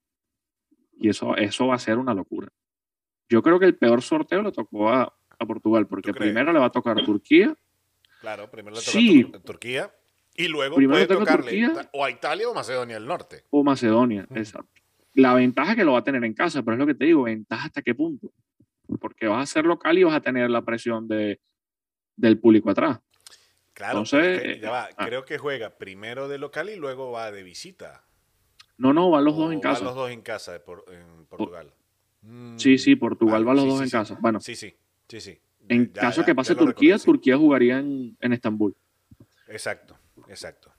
[0.98, 2.48] Y eso, eso va a ser una locura.
[3.28, 6.66] Yo creo que el peor sorteo le tocó a, a Portugal, porque primero le va
[6.66, 7.56] a tocar Turquía.
[8.22, 9.22] Claro, primero le toca Sí.
[9.22, 9.94] a Tur- Turquía
[10.36, 11.90] y luego Primero puede tocarle Turquía.
[11.94, 13.44] o a Italia o Macedonia del Norte.
[13.50, 14.40] o Macedonia, Ujú.
[14.40, 14.82] exacto.
[15.14, 17.06] La ventaja es que lo va a tener en casa, pero es lo que te
[17.06, 18.32] digo, ventaja hasta qué punto.
[19.00, 21.40] Porque vas a ser local y vas a tener la presión de,
[22.18, 23.00] del público atrás.
[23.74, 25.06] Claro, Entonces, ya va, ah.
[25.06, 28.04] creo que juega primero de local y luego va de visita.
[28.78, 29.84] No, no, van los O dos en van casa.
[29.86, 31.74] los dos en casa de Por- en Portugal.
[32.22, 33.92] Mm, Sí, sí, Portugal vale, va los sí, dos sí, en sí.
[33.98, 34.18] casa.
[34.22, 34.76] Bueno, Sí, sí,
[35.08, 35.40] sí, sí.
[35.68, 37.06] en Ya, caso ya, que pase Turquía, sí.
[37.06, 38.76] Turquía jugaría en, en Estambul.
[39.48, 40.74] Exacto, exacto.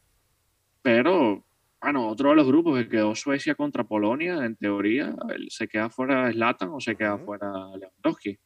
[0.83, 1.45] Pero,
[1.81, 5.15] bueno, otro de los grupos que quedó Suecia contra Polonia, en teoría,
[5.49, 8.39] se queda fuera Zlatan o se queda fuera Lewandowski.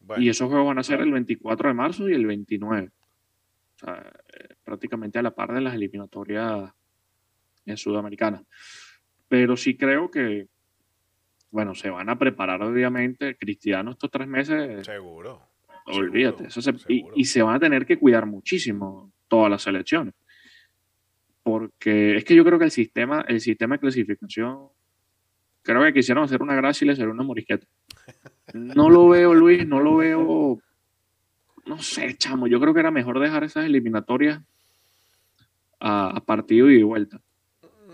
[0.00, 2.90] Bueno, Y esos juegos van a ser el 24 de marzo y el 29.
[2.90, 6.72] O sea, eh, prácticamente a la par de las eliminatorias
[7.64, 8.42] en Sudamericana.
[9.28, 10.48] Pero sí creo que,
[11.50, 13.36] bueno, se van a preparar obviamente.
[13.36, 15.40] Cristiano estos tres meses, seguro.
[15.86, 16.48] olvídate.
[16.48, 20.14] seguro, eso se- y, se van a tener que cuidar muchísimo todas las selecciones.
[21.42, 24.68] Porque es que yo creo que el sistema, el sistema de clasificación,
[25.62, 27.66] creo que quisieron hacer una gracia y le hicieron una morisqueta.
[28.52, 30.58] No lo veo, Luis, no lo veo.
[31.66, 32.46] No sé, chamo.
[32.46, 34.42] Yo creo que era mejor dejar esas eliminatorias
[35.80, 37.20] a, a partido y de vuelta.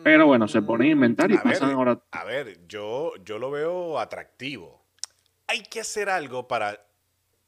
[0.05, 2.01] Pero bueno, se ponen a inventar y A ver, pasan ahora.
[2.11, 4.85] A ver, yo, yo lo veo atractivo.
[5.47, 6.87] Hay que hacer algo para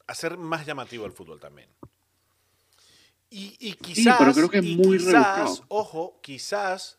[0.07, 1.69] hacer más llamativo el fútbol también.
[3.29, 5.65] Y, y quizás, pero creo que es muy quizás, rebuscado.
[5.67, 6.97] ojo, quizás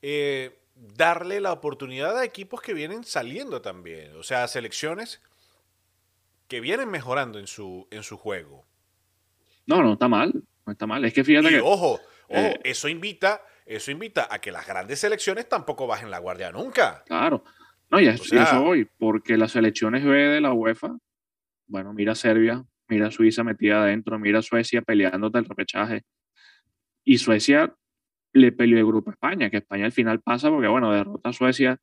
[0.00, 4.16] eh, darle la oportunidad a equipos que vienen saliendo también.
[4.16, 5.20] O sea, selecciones
[6.48, 8.64] que vienen mejorando en su, en su juego.
[9.66, 10.32] No, no está mal.
[10.64, 11.04] No está mal.
[11.04, 11.60] Es que fíjate Y que.
[11.60, 16.18] ojo, ojo, eh, eso invita, eso invita a que las grandes selecciones tampoco bajen la
[16.18, 17.02] guardia nunca.
[17.06, 17.44] Claro.
[17.90, 20.40] No, y a eso, O sea- y a eso voy, porque las selecciones B de
[20.40, 20.96] la UEFA,
[21.66, 26.02] bueno, mira Serbia, mira Suiza metida adentro, mira Suecia peleándote el repechaje.
[27.04, 27.74] Y Suecia
[28.32, 31.32] le peleó el grupo a España, que España al final pasa porque, bueno, derrota a
[31.32, 31.78] Suecia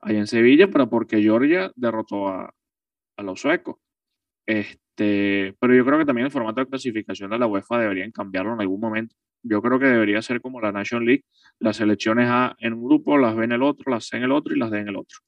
[0.00, 2.54] allá en Sevilla, pero porque Georgia derrotó a,
[3.16, 3.76] a los suecos.
[4.46, 8.54] Este, pero yo creo que también el formato de clasificación de la UEFA deberían cambiarlo
[8.54, 9.14] en algún momento.
[9.42, 11.24] Yo creo que debería ser como la Nation League,
[11.58, 14.32] las selecciones A en un grupo, las B en el otro, las C en el
[14.32, 15.18] otro y las D en el otro.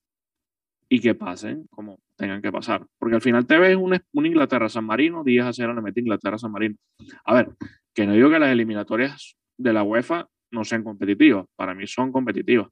[0.88, 2.84] Y que pasen como tengan que pasar.
[2.98, 6.50] Porque al final te ves un, un Inglaterra-San Marino, 10 a 0 le mete Inglaterra-San
[6.50, 6.76] Marino.
[7.24, 7.50] A ver,
[7.94, 12.12] que no digo que las eliminatorias de la UEFA no sean competitivas, para mí son
[12.12, 12.68] competitivas.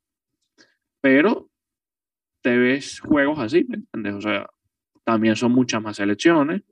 [1.00, 1.48] Pero
[2.42, 4.14] te ves juegos así, ¿me entiendes?
[4.14, 4.46] O sea,
[5.04, 6.62] también son muchas más selecciones.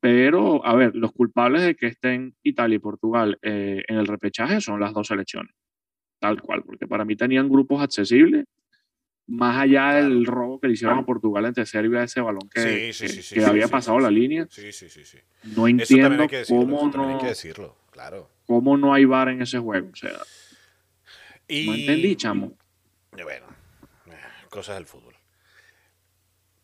[0.00, 4.60] Pero, a ver, los culpables de que estén Italia y Portugal eh, en el repechaje
[4.60, 5.54] son las dos selecciones.
[6.18, 8.46] Tal cual, porque para mí tenían grupos accesibles,
[9.26, 12.92] más allá del robo que le hicieron a Portugal entre Serbia, ese balón que, Sí,
[12.92, 14.46] sí, que- sí, sí, que sí, había pasado la línea.
[14.50, 15.18] Sí, sí, sí, sí.
[15.44, 16.62] No Eso entiendo que decirlo.
[16.64, 18.30] cómo, eso también hay no, que decirlo, claro.
[18.46, 19.88] cómo no hay VAR en ese juego.
[19.92, 20.10] O sea,
[21.46, 22.56] Y, no entendí, chamo.
[23.16, 23.46] y Bueno,
[24.06, 24.12] eh,
[24.50, 25.09] cosas del fútbol.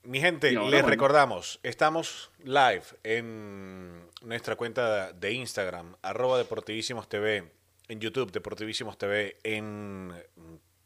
[0.07, 7.51] Mi gente, les recordamos, estamos live en nuestra cuenta de Instagram, arroba Deportivísimos TV,
[7.89, 10.13] en YouTube, Deportivísimos TV, en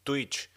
[0.03, 0.49] Twitch,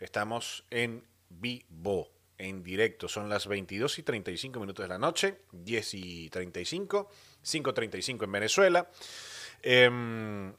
[0.00, 5.94] estamos en vivo, en directo, son las 22 y 35 minutos de la noche, 10
[5.94, 7.08] y 35,
[7.44, 8.90] 5.35 en Venezuela.
[9.62, 10.52] Em,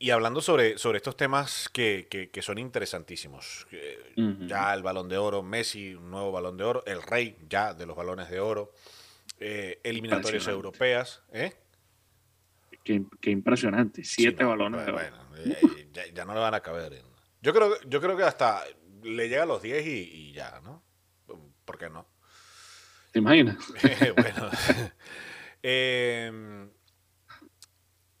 [0.00, 3.66] y hablando sobre, sobre estos temas que, que- que son interesantísimos.
[3.70, 4.12] Eh.
[4.48, 7.86] Ya el balón de oro, Messi, un nuevo balón de oro, el rey ya de
[7.86, 8.72] los balones de oro,
[9.38, 11.22] eh, eliminatorias europeas.
[11.32, 11.52] ¿eh?
[12.82, 14.02] qué, qué impresionante.
[14.02, 15.00] Siete Sí, no, balones de oro.
[15.00, 17.02] bueno, eh, ya, ya no le van a caber.
[17.42, 18.64] Yo creo, yo creo que hasta
[19.02, 20.82] le llega a los 10 y, y ya, ¿no?
[21.64, 22.06] ¿Por qué no?
[23.12, 23.56] ¿Te imaginas?
[24.16, 24.50] bueno.
[25.62, 26.70] Em,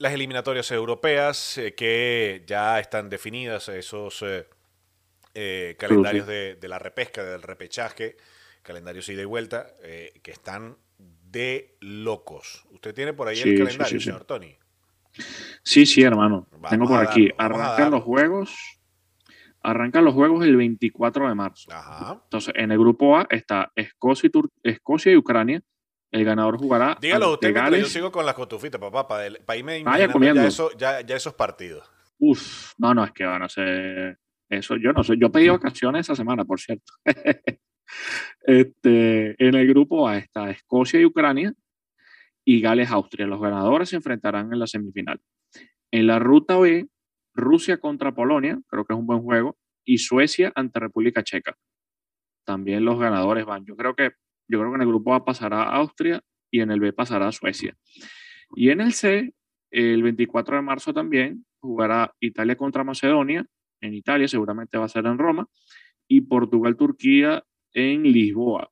[0.00, 4.46] las eliminatorias europeas eh, que ya están definidas, esos eh,
[5.34, 8.16] eh, calendarios de, de la repesca, del repechaje,
[8.62, 12.64] calendarios ida y vuelta, eh, que están de locos.
[12.70, 14.56] ¿Usted tiene por ahí Sí, el calendario, señor Tony?
[15.62, 16.48] Sí, sí, hermano.
[16.50, 17.28] Vamos Tengo por aquí.
[17.36, 18.56] Arrancan los juegos.
[19.62, 21.70] Arrancan los juegos el 24 de marzo.
[21.70, 22.20] Ajá.
[22.24, 25.62] Entonces, en el grupo A está Escocia y, Tur- Escocia y Ucrania.
[26.12, 27.92] El ganador jugará Dígalo usted mientras yo Gales.
[27.92, 30.42] sigo con las cotufitas, papá, para, el- para irme Vaya imaginando comiendo.
[30.42, 31.88] ya, eso- ya- ya esos partidos.
[32.18, 34.18] Uf, no, no, es que van a ser
[34.48, 34.76] eso.
[34.76, 35.14] Yo no sé.
[35.18, 36.92] Yo pedí vacaciones esa semana, por cierto.
[38.42, 41.52] este, en el grupo A está Escocia y Ucrania
[42.44, 43.26] y Gales, Austria.
[43.26, 45.20] Los ganadores se enfrentarán en la semifinal.
[45.92, 46.88] En la ruta B,
[47.34, 51.56] Rusia contra Polonia, creo que es un buen juego, y Suecia ante República Checa.
[52.44, 53.64] También los ganadores van.
[53.64, 54.10] Yo creo que,
[54.50, 57.76] yo creo que en el grupo A pasará Austria y en el B pasará Suecia.
[58.56, 59.32] Y en el C,
[59.70, 63.46] el 24 de marzo también jugará Italia contra Macedonia,
[63.80, 65.46] en Italia, seguramente va a ser en Roma,
[66.08, 68.70] y Portugal-Turquía en Lisboa.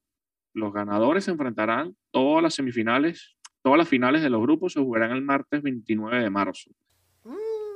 [0.53, 5.13] Los ganadores se enfrentarán todas las semifinales, todas las finales de los grupos se jugarán
[5.13, 6.73] el martes 29 de marzo.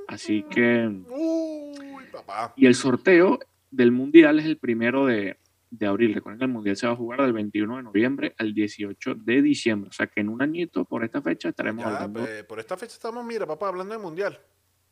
[0.09, 2.53] Así que, Uy, papá.
[2.57, 3.39] y el sorteo
[3.71, 5.39] del Mundial es el primero de,
[5.73, 6.15] de abril.
[6.15, 9.43] Recuerden que el Mundial se va a jugar del 21 de noviembre al 18 de
[9.43, 9.89] diciembre.
[9.89, 12.93] O sea que en un añito, por esta fecha, estaremos Ya, hablando, por esta fecha
[12.93, 14.39] estamos, mira, papá, hablando del mundial.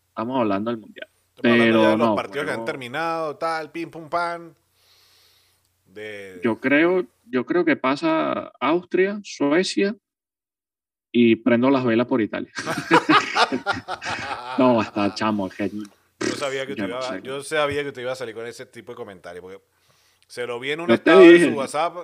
[0.09, 1.09] estamos hablando del Mundial.
[1.37, 4.57] Estamos hablando Pero ya de los no, partidos que han terminado, tal, pim, pum, pan.
[5.87, 6.41] De...
[6.43, 9.95] Yo creo, yo creo que pasa Austria, Suecia
[11.13, 12.53] y prendo las velas por Italia.
[14.59, 17.21] No, hasta chamo, es que Yo sabía que no iba, sé.
[17.23, 19.63] yo sabía que usted iba a salir con ese tipo de comentarios, porque
[20.31, 21.97] se lo vi en un estado de su WhatsApp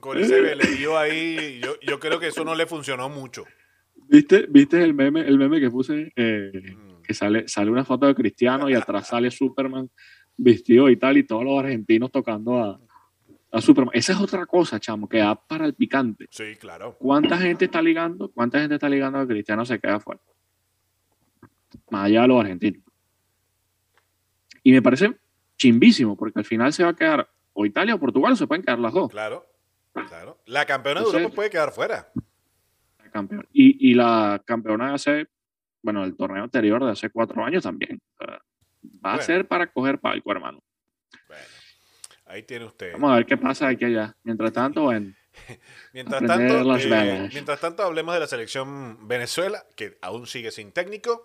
[0.00, 1.60] con ese velerío ahí.
[1.62, 3.44] Yo, yo creo que eso no le funcionó mucho.
[4.08, 7.02] ¿Viste, viste el meme, el meme que puse, eh, Mm.
[7.02, 9.90] que sale, sale una foto de Cristiano y atrás sale Superman
[10.38, 12.80] vestido y tal, y todos los argentinos tocando a,
[13.50, 13.94] a Superman.
[13.94, 16.26] Esa es otra cosa, chamo, que da para el picante.
[16.30, 16.96] Sí, claro.
[16.98, 18.30] ¿Cuánta gente está ligando?
[18.30, 20.22] ¿Cuánta gente está ligando a que Cristiano se queda fuera?
[21.90, 22.82] Más allá de los argentinos.
[24.62, 25.14] Y me parece
[25.58, 27.28] chimbísimo, porque al final se va a quedar
[27.60, 29.10] o Italia o Portugal, o se pueden quedar las dos.
[29.10, 29.44] Claro,
[30.08, 30.38] claro.
[30.46, 32.12] La campeona de Entonces- Europa puede quedar fuera.
[33.12, 33.48] campeón.
[33.52, 35.26] Y, y la campeona de hace,
[35.82, 38.00] bueno, el torneo anterior de hace cuatro años también.
[38.20, 38.40] O sea, va
[38.82, 39.18] Bueno.
[39.18, 40.62] a ser para coger palco, hermano.
[41.26, 41.42] Bueno,
[42.26, 42.92] ahí tiene usted.
[42.92, 44.14] Vamos a ver qué pasa aquí allá.
[44.22, 45.12] Mientras tanto, bueno,
[45.92, 51.24] Mientras tanto, eh, mientras tanto, hablemos de la selección Venezuela, que aún sigue sin técnico.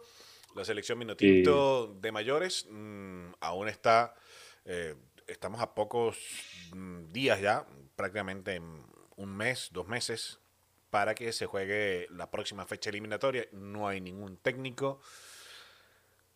[0.55, 4.13] La selección Minotinto de mayores mm, aún está.
[4.65, 4.95] eh,
[5.27, 6.17] estamos a pocos
[6.73, 8.83] mm, días ya, prácticamente en
[9.15, 10.39] un mes, dos meses,
[10.89, 13.47] para que se juegue la próxima fecha eliminatoria.
[13.51, 15.01] No hay ningún técnico.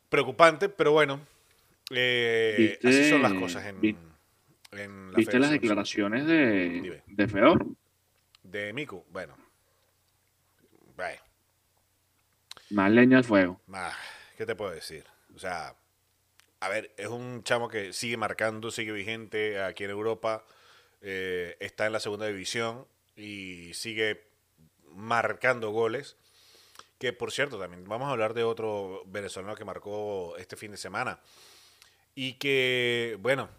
[0.09, 1.19] Preocupante, pero bueno.
[1.91, 3.97] eh, ¿Viste- así son las cosas en, vi-
[4.71, 7.65] en la ¿viste las declaraciones de, de Fedor?
[8.43, 9.05] de Miku.
[9.09, 9.35] Bueno.
[12.69, 13.61] Más leña al fuego.
[14.37, 15.05] ¿Qué te puedo decir?
[15.35, 15.75] O sea,
[16.59, 20.45] a ver, es un chamo que sigue marcando, sigue vigente aquí en Europa,
[21.01, 24.23] eh, está en la segunda división y sigue
[24.91, 26.17] marcando goles.
[26.99, 30.77] Que por cierto, también vamos a hablar de otro venezolano que marcó este fin de
[30.77, 31.19] semana.
[32.15, 33.49] Y que, bueno,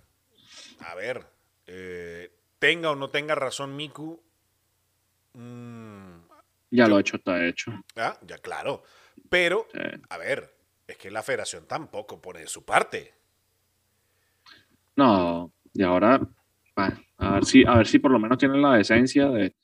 [0.80, 1.24] a ver,
[1.68, 4.20] eh, tenga o no tenga razón Miku,
[5.34, 6.18] mm,
[6.70, 7.72] Ya Yo- lo hecho está hecho.
[7.96, 8.82] ah, ya claro.
[9.30, 9.78] Pero Sí.
[10.10, 10.54] a ver,
[10.88, 13.14] es que la federación tampoco pone de su parte.
[14.96, 16.20] No, y ahora,
[16.74, 19.54] bueno, a ver si, a ver si por lo menos tienen la decencia de,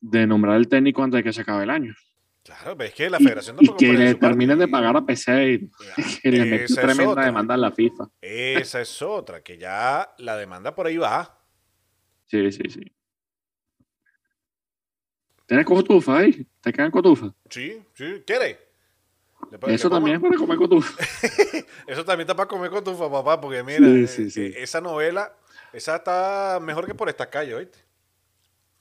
[0.00, 1.94] de nombrar el técnico antes de que se acabe el año.
[2.42, 4.66] Claro, pero es que la Y, federación y tampoco que pone de le terminen de
[4.66, 5.70] pagar a PC y
[6.22, 7.24] que le metió esa es tremenda otra.
[7.26, 8.08] demanda a la FIFA.
[8.20, 11.38] Esa es otra, que ya la demanda por ahí va.
[12.26, 12.80] Sí, sí, sí.
[15.46, 16.44] ¿Tienes cotufa ahí?
[16.60, 17.32] ¿Te quedan cotufa?
[17.50, 18.71] Sí, sí, ¿quiere?
[19.66, 21.02] Eso también es para comer cotufa.
[21.86, 24.40] Eso también está para comer con tu papá, porque mira, Sí, eh, sí, sí.
[24.42, 25.32] eh, esa novela,
[25.72, 27.78] esa está mejor que por esta calle, ¿oíste?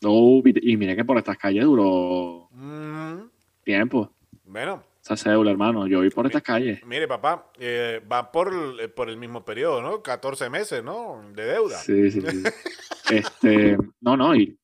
[0.01, 3.29] No, y mira que por estas calles duró Mm,
[3.63, 4.11] tiempo.
[4.45, 5.87] bueno, Esa cédula, hermano.
[5.87, 6.83] Yo vi por estas calles.
[6.85, 10.01] mire, papá, eh, va por, el- por el mismo periodo, ¿no?
[10.01, 11.21] 14 meses, ¿no?
[11.33, 11.77] De deuda.
[11.77, 12.43] Sí, sí, sí.
[13.09, 14.57] este, no, no, y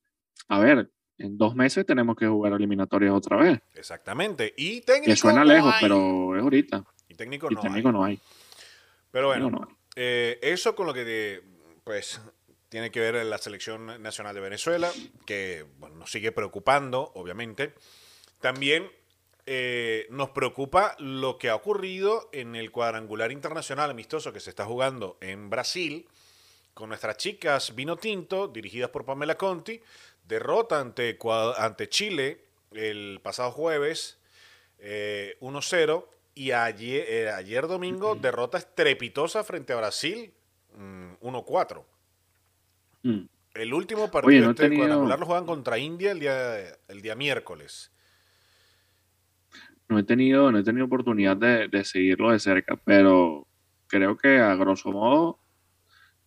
[0.48, 3.60] a ver, en dos meses tenemos que jugar eliminatorias otra vez.
[3.74, 4.54] Exactamente.
[4.56, 5.80] Y técnico Que suena no lejos, hay.
[5.80, 6.84] pero es ahorita.
[7.08, 7.92] Y técnico Y no técnico hay.
[7.94, 8.20] no hay.
[9.10, 9.74] Pero bueno, No, no hay.
[9.96, 11.42] eh, eso con lo que de-
[11.84, 12.20] pues
[12.68, 14.90] tiene que ver la selección nacional de Venezuela,
[15.26, 17.72] que bueno, nos sigue preocupando, obviamente.
[18.40, 18.90] También
[19.46, 24.66] eh, nos preocupa lo que ha ocurrido en el cuadrangular internacional amistoso que se está
[24.66, 26.06] jugando en Brasil
[26.74, 29.80] con nuestras chicas Vino Tinto, dirigidas por Pamela Conti,
[30.28, 31.18] derrota ante,
[31.56, 34.18] ante Chile el pasado jueves
[34.78, 40.32] eh, 1-0 y ayer, eh, ayer domingo derrota estrepitosa frente a Brasil
[40.76, 41.84] mm, 1-4.
[43.02, 43.20] Mm.
[43.54, 47.00] El último partido no he este tenido- cuadrangular lo juegan contra India el día, el
[47.02, 47.90] día miércoles.
[49.88, 53.46] No he tenido, no he tenido oportunidad de, de seguirlo de cerca, pero
[53.86, 55.40] creo que a grosso modo,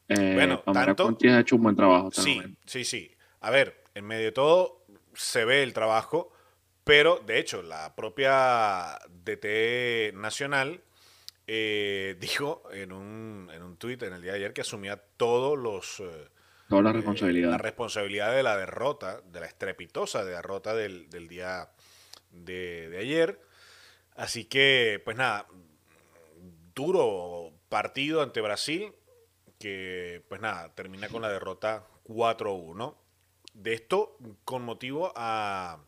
[0.10, 2.10] eh, Bueno, Pamela tanto- Conti ha hecho un buen trabajo.
[2.12, 3.16] Sí, sí, sí.
[3.40, 6.32] A ver, en medio de todo se ve el trabajo,
[6.84, 10.82] pero de hecho la propia DT Nacional
[11.48, 15.58] eh, dijo en un, en un tuit en el día de ayer que asumía todos
[15.58, 16.00] los...
[16.00, 16.30] eh,
[16.70, 17.52] Toda la eh, responsabilidad.
[17.52, 21.70] la responsabilidad de la derrota, de la estrepitosa derrota del, del día
[22.32, 23.42] de, de ayer.
[24.16, 25.48] Así que, pues nada,
[26.76, 28.94] duro partido ante Brasil,
[29.60, 32.96] que pues nada, termina con la derrota 4-1.
[33.54, 35.80] De esto con motivo a,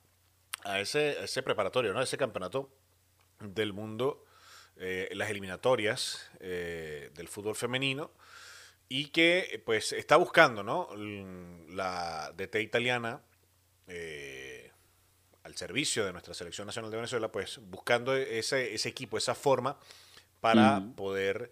[0.64, 2.02] a ese, a ese preparatorio, ¿no?
[2.02, 2.70] Ese campeonato
[3.40, 4.26] del mundo,
[4.78, 8.12] eh, las eliminatorias eh, del fútbol femenino
[8.90, 10.90] y que pues está buscando, ¿no?
[10.94, 13.22] L- La DT italiana
[13.88, 14.72] eh,
[15.44, 19.78] al servicio de nuestra selección nacional de Venezuela, pues buscando ese, ese equipo, esa forma
[20.42, 21.52] para poder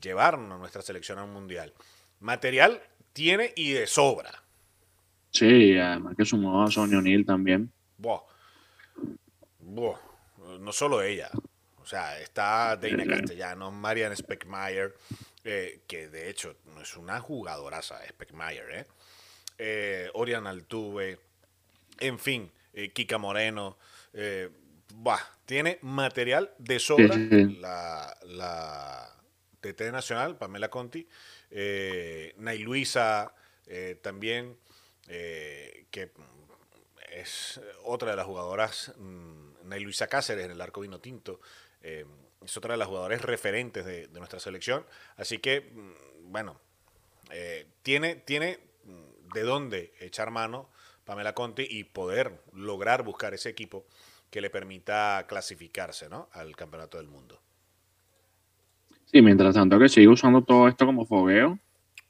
[0.00, 1.72] llevarnos a nuestra selección a un mundial.
[2.20, 4.30] Material tiene y de sobra.
[5.30, 7.70] Sí, además que sumó a Sonia O'Neill también.
[7.98, 8.20] Buah.
[9.60, 9.98] Buah.
[10.58, 11.30] No solo ella.
[11.80, 13.08] O sea, está Sí.
[13.08, 14.94] Castellanos, Marian Speckmeyer,
[15.44, 18.86] eh, que de hecho no es una jugadoraza, Speckmeyer, ¿eh?
[19.58, 21.18] Eh, Oriana Altuve,
[21.98, 23.76] en fin, eh, Kika Moreno.
[24.12, 24.50] eh,
[24.94, 27.56] buah, tiene material de sobra Sí, sí, sí.
[27.60, 29.16] la, la
[29.60, 31.06] TT Nacional, Pamela Conti,
[31.50, 33.34] eh, Nay Luisa
[33.72, 34.56] eh, también,
[35.06, 36.10] eh, que
[37.12, 41.40] es otra de las jugadoras, mm, Nay Luisa Cáceres en el arco vino tinto,
[41.80, 42.04] eh,
[42.44, 44.84] es otra de las jugadoras referentes de, nuestra selección.
[45.16, 46.60] Así que, mm, bueno,
[47.84, 50.68] tiene, tiene mm, de dónde echar mano
[51.04, 53.86] Pamela Conti y poder lograr buscar ese equipo
[54.30, 56.28] que le permita clasificarse ¿no?
[56.32, 57.40] al Campeonato del Mundo.
[59.10, 61.58] Sí, mientras tanto que sigue usando todo esto como fogueo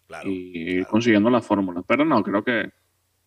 [0.07, 0.29] Claro.
[0.29, 0.91] y ir claro.
[0.91, 1.83] consiguiendo la fórmula.
[1.87, 2.71] Pero no, creo que,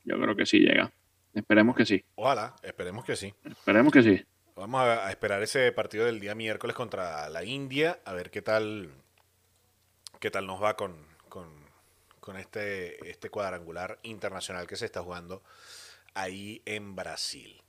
[0.04, 0.92] yo creo que sí llega.
[1.34, 2.04] Esperemos que sí.
[2.16, 3.34] Ojalá, esperemos que sí.
[3.46, 4.24] Esperemos que sí.
[4.56, 8.42] Vamos a, a esperar ese partido del día miércoles contra la India, a ver qué
[8.44, 8.92] tal,
[10.20, 10.96] qué tal nos va con,
[11.30, 11.48] con,
[12.20, 15.42] con este, este cuadrangular internacional que se está jugando
[16.14, 17.64] ahí en Brasil.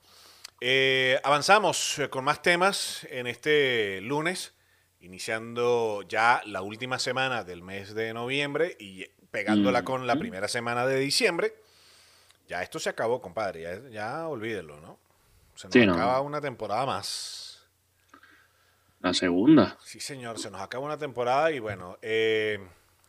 [0.61, 4.54] Eh, avanzamos con más temas en este lunes,
[5.05, 9.85] iniciando ya la última semana del mes de noviembre y pegándola Mm.
[9.85, 11.55] con la primera semana de diciembre.
[12.49, 14.99] Ya esto se acabó, compadre, ya, ya olvídelo, ¿no?
[15.55, 15.95] Se nos Sí, no.
[15.95, 17.67] acaba una temporada más.
[19.01, 19.77] La segunda.
[19.85, 22.59] Sí, señor, se nos acaba una temporada y bueno, eh,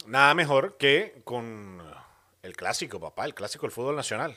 [0.08, 1.82] nada mejor que con
[2.44, 4.36] el clásico, papá, el clásico del fútbol nacional.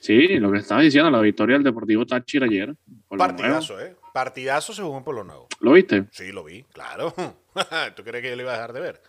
[0.00, 2.74] Sí, lo que estaba diciendo, la victoria del Deportivo Táchira ayer.
[3.08, 3.96] Partidazo, ¿eh?
[4.14, 5.48] Partidazo se jugó en Polo Nuevo.
[5.58, 6.04] ¿Lo viste?
[6.12, 7.12] Sí, lo vi, claro.
[7.96, 9.02] ¿Tú crees que yo lo iba a dejar de ver?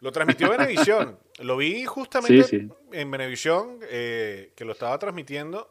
[0.00, 1.18] Lo transmitió Venevisión.
[1.40, 2.68] Lo vi justamente Sí, sí.
[2.92, 5.70] en Venevisión, eh, que lo estaba transmitiendo.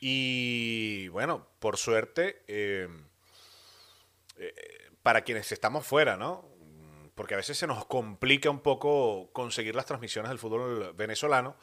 [0.00, 2.86] Y bueno, por suerte, eh,
[4.36, 4.54] eh,
[5.02, 6.48] para quienes estamos fuera, ¿no?
[7.16, 11.56] Porque a veces se nos complica un poco conseguir las transmisiones del fútbol venezolano.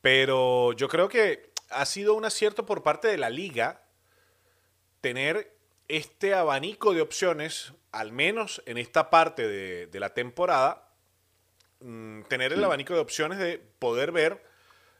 [0.00, 3.83] Pero yo creo que ha sido un acierto por parte de la liga
[5.04, 5.54] tener
[5.86, 10.88] este abanico de opciones, al menos en esta parte de, de la temporada,
[11.80, 14.42] mm, tener el abanico de opciones de poder ver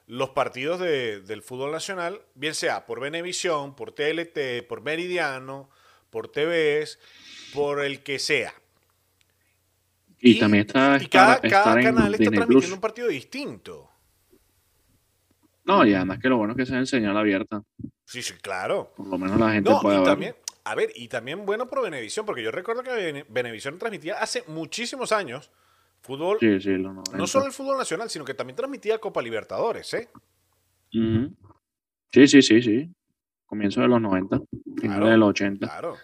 [0.07, 5.71] los partidos de- del fútbol nacional, bien sea por Venevisión, por TLT, por Meridiano,
[6.11, 6.99] por TVS,
[7.55, 8.53] por el que sea.
[10.21, 12.73] Y, también está y cada, estar- cada estar en canal está transmitiendo Plus.
[12.73, 13.91] un partido distinto.
[15.65, 17.63] No, y además que lo bueno es que sea en señal abierta.
[18.05, 18.93] Sí, sí, claro.
[18.97, 20.35] Por lo menos la gente No, puede y también,
[20.65, 24.45] a ver, y también bueno por Venevisión, porque yo recuerdo que Bene- Venevisión transmitía hace
[24.49, 25.51] muchísimos años
[26.03, 27.17] fútbol, Sí, sí, 90.
[27.17, 30.09] no solo el fútbol nacional, sino que también transmitía Copa Libertadores, ¿eh?
[30.93, 32.91] Sí, sí, sí, sí.
[33.47, 34.39] comienzo de los 90,
[34.81, 35.67] finales Claro, de los 80.
[35.67, 35.97] Claro.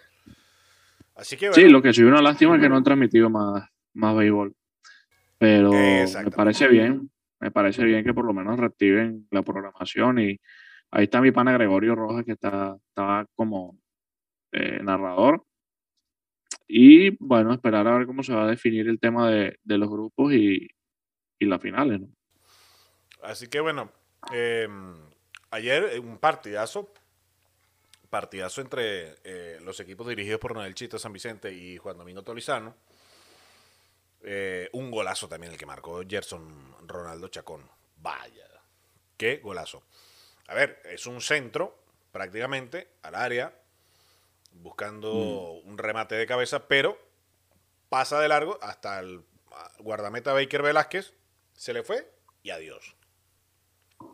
[1.15, 4.15] Así que Sí, lo que sí una lástima es que no han transmitido más, más
[4.15, 4.55] béisbol.
[5.37, 10.39] Pero me parece bien, me parece bien que por lo menos reactiven la programación y
[10.91, 13.77] ahí está mi pana Gregorio Rojas que está, estaba como
[14.51, 15.43] eh, narrador.
[16.67, 20.33] Y bueno, esperar a ver cómo se va a definir el tema de, los grupos
[20.33, 20.67] y,
[21.39, 22.07] las finales, ¿no?
[23.23, 23.91] Así que bueno,
[24.31, 24.67] eh,
[25.51, 26.91] ayer eh, un partidazo,
[28.09, 32.75] partidazo entre eh, los equipos dirigidos por Noel Chito San Vicente y Juan Domingo Tolizano.
[34.23, 37.67] Eh, un golazo también el que marcó Gerson Ronaldo Chacón.
[37.97, 38.47] Vaya,
[39.17, 39.83] qué golazo.
[40.51, 41.81] A ver, es un centro
[42.11, 43.53] prácticamente al área,
[44.61, 46.97] buscando un remate de cabeza, pero
[47.87, 49.21] pasa de largo hasta el
[49.79, 51.13] guardameta Baker Velázquez,
[51.53, 52.05] se le fue
[52.43, 52.95] y adiós.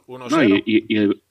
[0.06, 0.30] 1-0.
[0.30, 1.24] No, y, y- y el,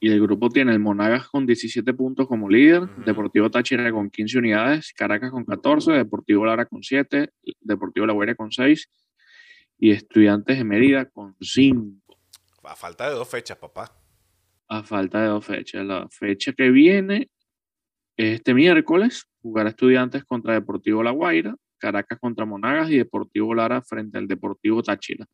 [0.00, 2.88] y el grupo tiene el Monagas con 17 puntos como líder.
[3.04, 7.30] Deportivo Táchira con 15 unidades, Caracas con 14, Deportivo Lara con 7,
[7.60, 8.88] Deportivo La Guaira con 6
[9.78, 12.05] y Estudiantes de Mérida con 5,
[12.66, 13.92] A falta de dos fechas, papá.
[14.68, 15.86] a falta de dos fechas.
[15.86, 17.30] La fecha que viene
[18.16, 23.82] es este miércoles, jugará Estudiantes contra Deportivo La Guaira, Caracas contra Monagas y Deportivo Lara
[23.82, 25.26] frente al Deportivo Táchira.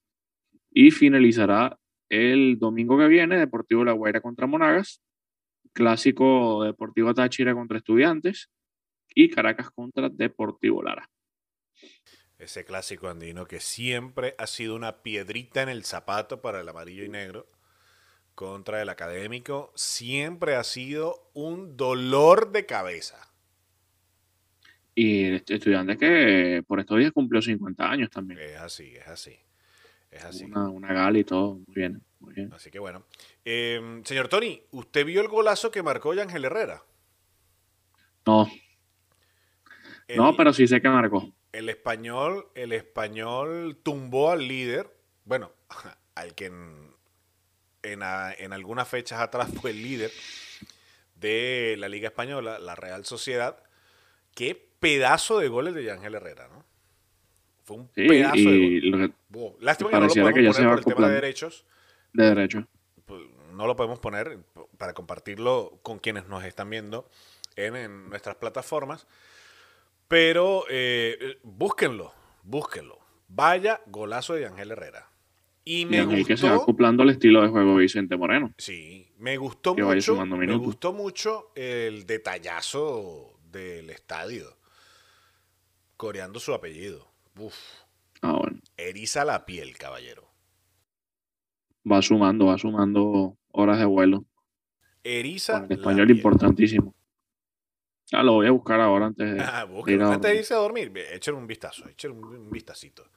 [0.70, 1.78] Y finalizará
[2.10, 5.00] el domingo que viene, Deportivo La Guaira contra Monagas,
[5.72, 8.50] clásico Deportivo Táchira contra Estudiantes
[9.14, 11.08] y Caracas contra Deportivo Lara.
[12.42, 17.04] Ese clásico andino que siempre ha sido una piedrita en el zapato para el amarillo
[17.04, 17.46] y negro
[18.34, 23.28] contra el académico, siempre ha sido un dolor de cabeza.
[24.96, 28.40] Y este Estudiantes que por estos días cumplió 50 años también.
[28.40, 29.38] Es así, es así.
[30.10, 30.44] Es así.
[30.44, 31.60] Una, una gala y todo.
[31.64, 32.52] Muy bien, muy bien.
[32.52, 33.04] Así que bueno.
[33.44, 36.82] Eh, señor Tony, ¿usted vio el golazo que marcó Yángel Herrera?
[38.26, 38.50] No,
[40.08, 41.32] El, no, pero sí sé que marcó.
[41.52, 44.90] El español, el español tumbó al líder,
[45.24, 45.52] bueno,
[46.14, 46.94] al que en,
[47.82, 50.10] en, a- en algunas fechas atrás fue el líder
[51.16, 53.62] de la Liga Española, la Real Sociedad.
[54.34, 56.64] Qué pedazo de goles de Yángel Herrera, ¿no?
[57.64, 59.00] Fue un Sí, pedazo de y gol.
[59.00, 59.56] lo que- Wow.
[59.60, 61.64] Lástima que no lo podemos que poner por el tema de derechos.
[62.12, 62.66] de derecho.
[63.06, 63.22] pues,
[63.52, 64.38] no lo podemos poner
[64.78, 67.08] para compartirlo con quienes nos están viendo
[67.56, 69.06] en, en nuestras plataformas.
[70.12, 72.98] Pero eh, búsquenlo, búsquenlo.
[73.28, 75.08] Vaya golazo de Ángel Herrera.
[75.64, 78.52] Y Y me Ángel que se va gustó, acoplando al estilo de juego Vicente Moreno.
[78.58, 84.58] sí, me gustó que mucho, me gustó mucho el detallazo del estadio,
[85.96, 87.10] coreando su apellido.
[87.38, 87.56] Uf,
[88.20, 88.60] Ah, bueno.
[88.76, 90.28] eriza la piel, caballero.
[91.90, 94.26] Va sumando, va sumando horas de vuelo.
[95.04, 96.18] Eriza Con el la español piel.
[96.18, 96.94] importantísimo.
[98.12, 99.40] Ah, lo voy a buscar ahora antes de.
[99.40, 103.08] Ah, ir a Antes de irse a dormir, echen un vistazo, echen un, un vistacito.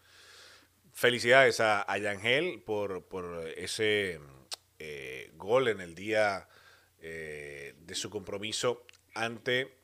[0.93, 4.19] Felicidades a, a Yangel por, por ese
[4.79, 6.47] eh, gol en el día
[6.99, 9.77] eh, de su compromiso ante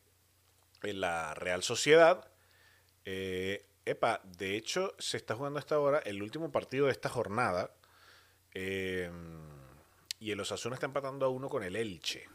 [0.83, 2.31] eh, la Real Sociedad.
[3.03, 7.09] Eh, epa, de hecho, se está jugando a esta hora el último partido de esta
[7.09, 7.75] jornada.
[8.55, 12.27] y el Osasuna está empatando a uno con el Elche.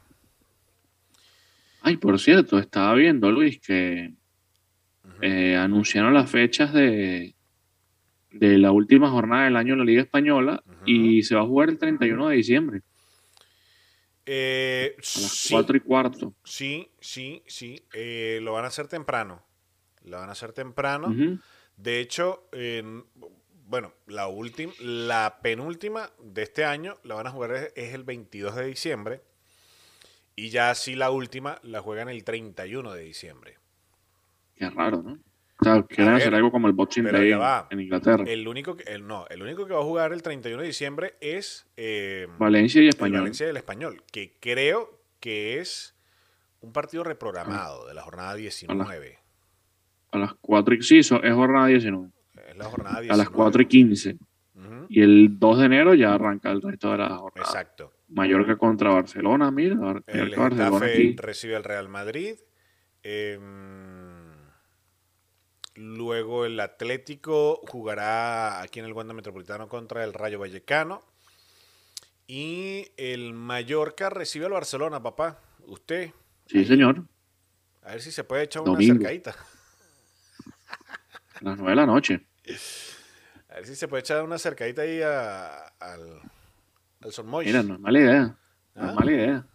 [1.80, 4.12] Ay, por cierto, estaba viendo, Luis, que
[5.22, 7.34] eh, anunciaron las fechas de,
[8.30, 11.68] de la última jornada del año en la Liga Española y se va a jugar
[11.70, 12.82] el 31 de diciembre
[14.26, 15.48] Eh, a las sí.
[15.52, 16.34] 4 y cuarto.
[16.44, 17.80] Sí, sí, sí.
[17.94, 19.42] Eh, lo van a hacer temprano.
[20.04, 21.14] Lo van a hacer temprano.
[21.76, 23.04] De hecho, en-
[23.68, 28.04] bueno, la última, la penúltima de este año la van a jugar es, es el
[28.04, 29.22] 22 de diciembre.
[30.36, 33.56] Y ya sí la última la juegan el 31 de diciembre.
[34.54, 35.18] Qué raro, ¿no?
[35.58, 37.32] O sea, quieren hacer algo como el Boxing Day
[37.70, 38.24] en, Inglaterra.
[38.26, 41.14] El único que, el, no, el único que va a jugar el 31 de diciembre
[41.22, 43.20] es eh, Valencia y el Español.
[43.20, 45.94] Valencia del Español, que creo que es
[46.60, 49.18] un partido reprogramado de la jornada 19.
[50.10, 52.10] A las 4 y sí, so- es jornada 19.
[52.48, 53.14] Es la jornada 19.
[53.14, 54.18] A las 4 y 15.
[54.56, 57.48] Ujú, Y el 2 de enero ya arranca el resto de la jornada.
[57.48, 57.92] Exacto.
[58.08, 59.74] Mallorca contra Barcelona, mira.
[59.76, 61.16] Bar- El Barcelona Getafe aquí.
[61.16, 62.36] recibe al Real Madrid.
[63.02, 64.32] Em,
[65.74, 71.02] luego el Atlético jugará aquí en el Wanda Metropolitano contra el Rayo Vallecano.
[72.26, 75.40] Y el Mallorca recibe al Barcelona, papá.
[75.66, 76.10] Usted,
[76.46, 77.04] Sí, señor.
[77.82, 79.34] a ver si se puede echar una cercadita.
[81.34, 82.26] A las 9 de la noche.
[83.50, 86.20] A ver si se puede echar una cercadita ahí a- al,
[87.06, 87.46] al Son Moix.
[87.46, 88.36] Mira, no es mala idea.
[88.74, 88.88] No ¿Ah?
[88.90, 89.46] es mala idea.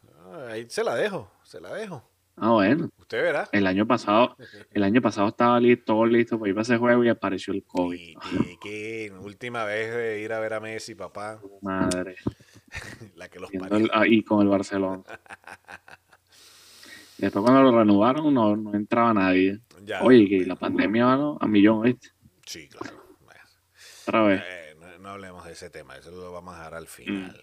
[0.50, 2.08] ahí se la dejo, se la dejo.
[2.38, 2.90] Ah, bueno.
[2.98, 3.50] Usted verá.
[3.52, 4.36] El año pasado,
[4.72, 7.64] el año pasado estaba listo, todo listo para ir para ese juego y apareció el
[7.64, 8.00] COVID.
[8.00, 8.12] Y,
[8.52, 11.40] y que última vez de ir a ver a Messi, papá.
[11.62, 12.16] Madre.
[13.16, 15.04] La que los el- ah, y con el Barcelona.
[17.18, 19.60] Después cuando lo renovaron no, no entraba nadie.
[19.84, 20.02] Ya.
[20.02, 21.38] Oye, que la pandemia va ¿no?
[21.40, 22.10] a millón, ¿viste?
[22.46, 22.98] Sí, claro.
[24.08, 24.42] Otra vez.
[24.42, 24.61] Eh,
[25.02, 27.42] no, hablemos de ese tema, eso lo vamos a dejar al final.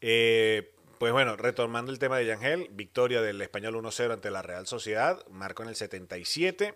[0.00, 4.66] Eh, pues bueno, retomando el tema de Yangel, victoria del español 1-0 ante la Real
[4.66, 6.74] Sociedad, marcó en el 77.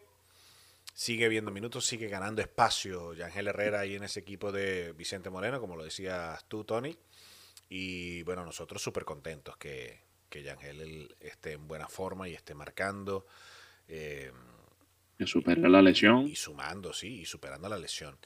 [0.94, 5.60] Sigue viendo minutos, sigue ganando espacio Yangel Herrera ahí en ese equipo de Vicente Moreno,
[5.60, 6.96] como lo decías tú, Tony.
[7.68, 13.26] Y bueno, nosotros súper contentos que, que Yangel esté en buena forma y esté marcando.
[13.88, 14.30] eh,
[15.18, 16.26] Que la lesión.
[16.26, 18.16] y sumando, sí, y superando la lesión.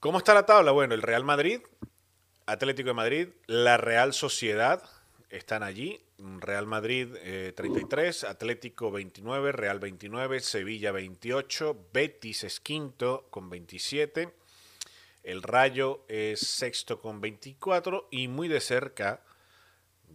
[0.00, 0.70] ¿Cómo está la tabla?
[0.70, 1.60] Bueno, el Real Madrid,
[2.46, 4.82] Atlético de Madrid, la Real Sociedad
[5.30, 6.00] están allí.
[6.18, 14.32] Real Madrid eh, 33, Atlético 29, Real 29, Sevilla 28, Betis es quinto con 27,
[15.24, 19.22] el Rayo es sexto con 24 y muy de cerca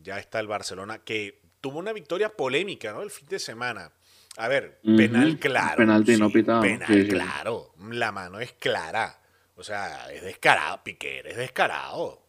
[0.02, 3.02] ya está el Barcelona que tuvo una victoria polémica ¿no?
[3.02, 3.92] el fin de semana.
[4.40, 5.76] A ver, penal claro.
[5.78, 7.10] penalti no pitado, Penal sí, sí.
[7.10, 7.74] claro.
[7.92, 9.20] La mano es clara.
[9.56, 10.82] O sea, es descarado.
[10.84, 12.26] Piqué, eres descarado.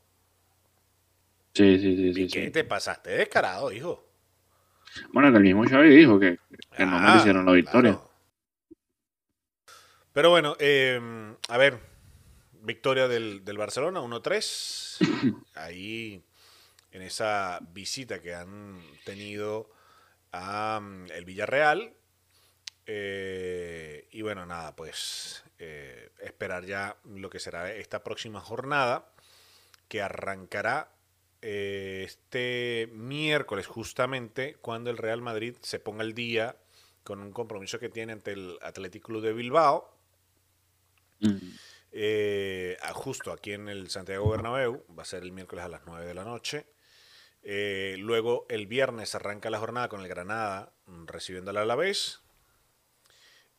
[1.54, 2.50] Sí, sí, sí, sí, Piqué, sí.
[2.50, 4.06] te pasaste descarado, hijo.
[5.12, 6.38] Bueno, que el mismo Xavi dijo que,
[6.76, 7.92] que no Ah, merecieron la victoria.
[7.92, 8.10] claro.
[10.12, 11.00] Pero bueno, eh,
[11.48, 11.78] a ver,
[12.62, 14.98] victoria del, del Barcelona, 1-3.
[15.54, 16.24] Ahí,
[16.90, 19.70] en esa visita que han tenido
[20.32, 21.94] a mm, el Villarreal.
[22.92, 29.12] Eh, y bueno, nada, pues eh, esperar ya lo que será esta próxima jornada,
[29.86, 30.90] que arrancará
[31.40, 36.56] eh, este miércoles justamente cuando el Real Madrid se ponga al día
[37.04, 39.96] con un compromiso que tiene ante el Athletic Club de Bilbao,
[42.82, 46.06] a- justo aquí en el Santiago Bernabéu, va a ser el miércoles a las 9
[46.06, 46.66] de la noche.
[47.98, 52.19] Luego el viernes arranca la jornada con el Granada mm, recibiendo al Alavés.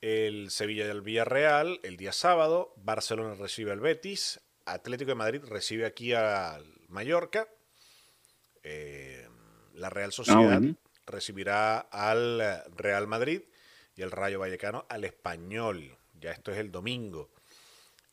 [0.01, 2.73] El Sevilla del Villarreal el día sábado.
[2.77, 4.41] Barcelona recibe al Betis.
[4.65, 7.47] Atlético de Madrid recibe aquí al Mallorca.
[8.63, 9.27] Eh,
[9.73, 10.75] la Real Sociedad bueno.
[11.05, 13.43] recibirá al eh, Real Madrid
[13.95, 15.97] y el Rayo Vallecano al Español.
[16.13, 17.29] Ya esto es el domingo.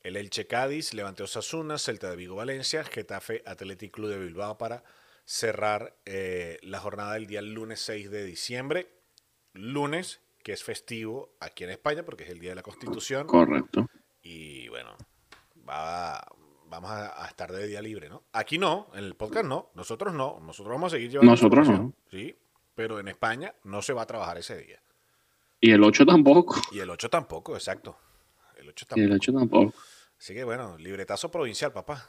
[0.03, 4.85] El Elche Cádiz, Levante Osasuna, Celta de Vigo Valencia, Getafe Athletic Club de Bilbao para
[5.25, 8.89] cerrar eh, la jornada del día lunes 6 de diciembre.
[9.55, 13.27] Lunes, que es festivo aquí en España porque es el día de la Constitución.
[13.27, 13.87] Correcto.
[14.23, 14.97] Y bueno,
[15.69, 16.27] va,
[16.71, 18.23] vamos a, a estar de día libre, ¿no?
[18.33, 21.95] Aquí no, en el podcast no, nosotros no, nosotros vamos a seguir llevando Nosotros información,
[22.11, 22.35] Sí,
[22.75, 24.81] pero en España no se va a trabajar ese día.
[25.61, 26.59] Y el 8 tampoco.
[26.73, 27.99] Y el 8 tampoco, exacto.
[28.57, 29.17] El 8 Y el tampoco.
[29.17, 29.79] 8 tampoco.
[30.19, 32.09] Así que bueno, libretazo provincial, papá.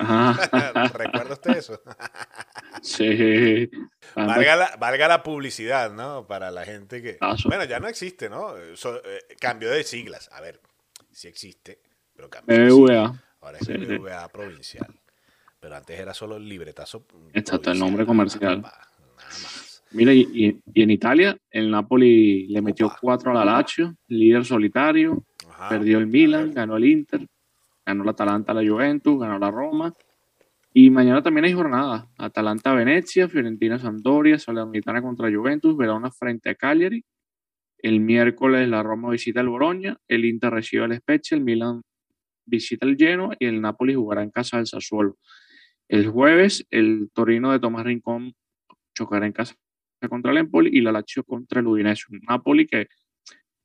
[0.94, 1.80] ¿Recuerda usted eso?
[2.82, 3.70] sí.
[4.14, 6.26] valga, la, valga la publicidad, ¿no?
[6.26, 7.18] Para la gente que...
[7.20, 7.36] Ah.
[7.44, 8.54] Bueno, ya no existe, ¿no?
[8.74, 10.28] So- eh, cambio de siglas.
[10.32, 10.60] A ver,
[11.10, 11.80] sí existe,
[12.14, 13.12] pero cambio de siglas.
[13.40, 13.68] Ahora es.
[13.68, 14.94] BBVA provincial.
[15.60, 17.06] Pero antes era solo el libretazo.
[17.34, 18.62] Exacto, el nombre comercial.
[18.62, 18.80] Nada
[19.18, 19.82] más.
[19.92, 22.98] Mira, y, y- y en Italia, el Napoli le metió Opa.
[23.00, 25.68] 4 al Lazio, líder solitario, Ajá.
[25.68, 27.26] perdió el A Milan, ganó el Inter,
[27.90, 29.94] ganó la Atalanta, la Juventus, ganó la Roma.
[30.72, 32.08] Y mañana también hay jornada.
[32.16, 37.04] Atalanta Venecia, Fiorentina Sampdoria, Salernitana contra Juventus, Verona frente a Cagliari.
[37.78, 41.82] El miércoles la Roma visita el Boloña, el Inter recibe al Spezia, el Milan
[42.44, 45.16] visita el Genoa y el Napoli jugará en casa del Sassuolo.
[45.88, 48.34] El jueves el Torino de Tomás Rincón
[48.94, 49.56] chocará en casa
[50.08, 52.04] contra el Empoli y la Lazio contra el Udinese.
[52.10, 52.88] Un Napoli que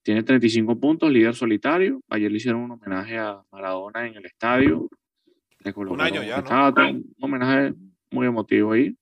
[0.06, 2.00] tiene 35 puntos, líder solitario.
[2.10, 4.88] Ayer le hicieron un homenaje a Maradona en el estadio.
[5.74, 6.90] Colocaron año ya, ¿no?
[6.92, 7.74] Un homenaje
[8.12, 8.96] muy emotivo ahí.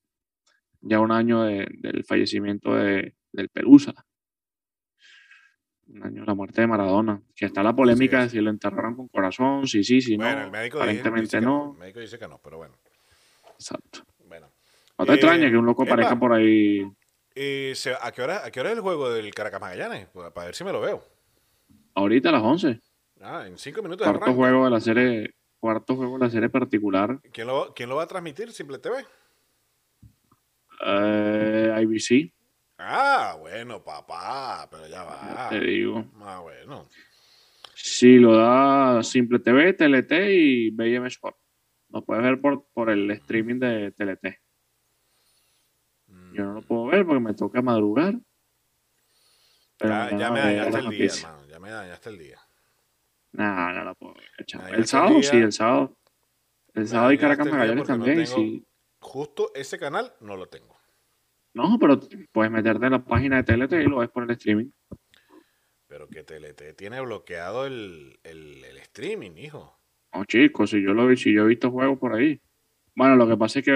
[0.79, 3.93] Ya un año de- del fallecimiento de, del Pelusa.
[5.87, 7.21] Un año de la muerte de Maradona.
[7.35, 10.45] Que está la polémica de si lo enterraron con corazón, sí, sí, sí, bueno, no.
[10.45, 11.73] el médico Aparentemente dice que no.
[11.73, 12.75] El médico dice que no, pero bueno.
[13.59, 14.03] Exacto.
[14.25, 14.47] Bueno.
[14.97, 15.93] No te Eh, extraña que un loco epa.
[15.95, 16.81] aparezca por ahí.
[17.35, 20.07] Eh, se- ¿a, qué hora, ¿A qué hora es el juego del Caracas Magallanes?
[20.13, 21.03] Pues, Para ver si me lo veo.
[21.95, 22.79] Ahorita a las 11.
[23.21, 24.35] Ah, en cinco minutos Cuarto arranca.
[24.37, 25.35] juego de la serie.
[25.59, 27.19] Cuarto juego de la serie particular.
[27.31, 28.51] ¿Quién lo, ¿Quién lo va a transmitir?
[28.51, 29.05] Simple TV.
[30.85, 32.33] Eh, IBC,
[32.77, 35.47] Ah, bueno, papá, pero ya va.
[35.49, 36.03] te digo.
[36.19, 36.89] Ah, bueno.
[37.75, 41.37] Sí, lo da Simple TV, TLT y BM Sport.
[41.89, 44.39] Lo puedes ver por, por el streaming de TLT.
[46.33, 48.15] Yo no lo puedo ver porque me toca madrugar.
[49.79, 51.45] ya, ya me dañaste el día, hermano.
[51.47, 52.39] Ya me dañaste el día.
[53.33, 54.29] Nah, no lo puedo ver.
[54.73, 55.97] El sábado sí, el sábado.
[56.73, 58.25] El sábado y Caracas Magallanes también.
[58.27, 58.65] sí.
[58.99, 60.77] Justo ese canal no lo tengo.
[61.53, 61.99] No, pero
[62.31, 64.71] puedes meterte en la página de TLT y lo ves por el streaming.
[65.87, 69.77] Pero que TLT tiene bloqueado el, el, streaming, hijo.
[70.13, 72.41] No, chicos, si yo lo vi, si yo he visto juegos por ahí.
[72.95, 73.71] Bueno, lo que pasa es que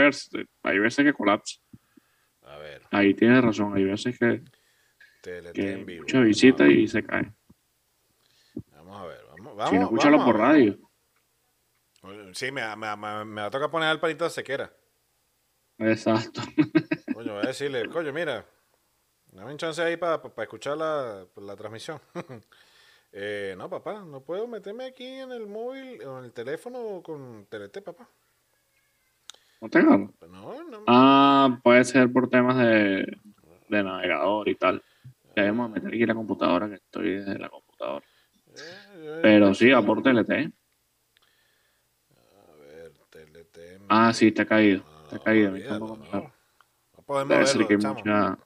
[0.63, 1.59] hay veces que colapsa.
[2.47, 2.81] A ver.
[2.91, 4.43] Ahí tienes razón, hay veces que,
[5.21, 6.03] TLT en vivo.
[6.03, 7.33] mucha visita y se cae.
[8.71, 9.69] Vamos a ver, vamos, vamos.
[9.69, 10.77] Si no, escúchalo por radio.
[12.33, 14.71] Sí, me, me, me, me va a tocar poner al palito de sequera.
[15.79, 16.41] Exacto.
[17.13, 18.45] Coño, voy a decirle, coño, mira,
[19.31, 21.99] dame un chance ahí para escuchar la, la transmisión.
[23.11, 27.47] eh, no, papá, no puedo meterme aquí en el móvil o en el teléfono con
[27.47, 28.07] TLT, papá.
[29.61, 30.13] ¿No tengo?
[30.29, 30.83] No, no.
[30.87, 33.19] Ah, puede ser por temas de,
[33.69, 34.83] de navegador y tal.
[35.35, 38.05] Debemos meter aquí la computadora, que estoy desde la computadora.
[38.55, 40.31] Eh, Pero sí, a por TLT.
[40.31, 40.51] A
[42.59, 43.81] ver, TLT.
[43.89, 44.83] Ah, sí, te ha caído.
[45.09, 45.51] Te ha caído.
[45.51, 46.31] No, no
[47.05, 48.37] podemos verlo, que mucha,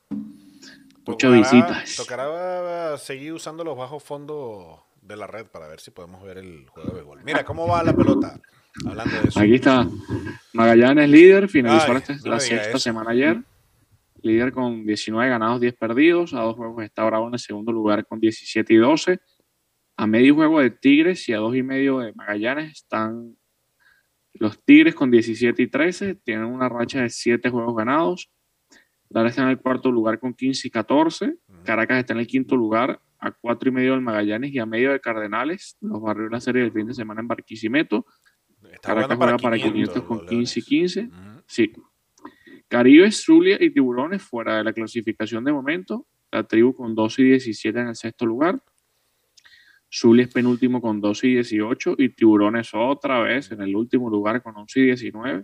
[1.06, 1.96] muchas visitas.
[1.96, 6.68] Tocará seguir usando los bajos fondos de la red para ver si podemos ver el
[6.68, 7.24] juego de béisbol.
[7.24, 8.40] Mira, ¿cómo va la pelota?
[8.86, 9.40] Hablando de eso.
[9.40, 9.88] Aquí está.
[10.54, 11.94] Magallanes líder, finalizó
[12.26, 13.42] la sexta semana ayer.
[14.22, 16.34] Líder con 19 ganados, 10 perdidos.
[16.34, 19.20] A dos juegos está Bravo en el segundo lugar con 17 y 12.
[19.98, 23.36] A medio juego de Tigres y a dos y medio de Magallanes están
[24.34, 26.16] los Tigres con 17 y 13.
[26.16, 28.32] Tienen una racha de 7 juegos ganados.
[29.10, 31.36] Lara está en el cuarto lugar con 15 y 14.
[31.66, 34.92] Caracas está en el quinto lugar a cuatro y medio del Magallanes y a medio
[34.92, 35.78] de Cardenales.
[35.82, 38.06] Los barrios de la serie del fin de semana en Barquisimeto.
[38.82, 41.10] Caracas juega para 500, con 15 y 15.
[41.48, 41.72] Sí.
[42.68, 46.08] Caribe, Zulia y Tiburones fuera de la clasificación de momento.
[46.32, 48.64] La tribu con 12 y 17 en el sexto lugar.
[49.92, 54.42] Zulia es penúltimo con 12 y 18 y Tiburones otra vez en el último lugar
[54.42, 55.44] con 11 y 19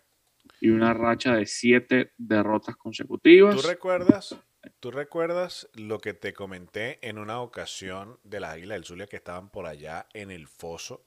[0.62, 3.56] y una racha de 7 derrotas consecutivas.
[3.56, 4.42] ¿Tú recuerdas,
[4.80, 9.18] ¿Tú recuerdas lo que te comenté en una ocasión de la Águila del Zulia que
[9.18, 11.04] estaban por allá en el foso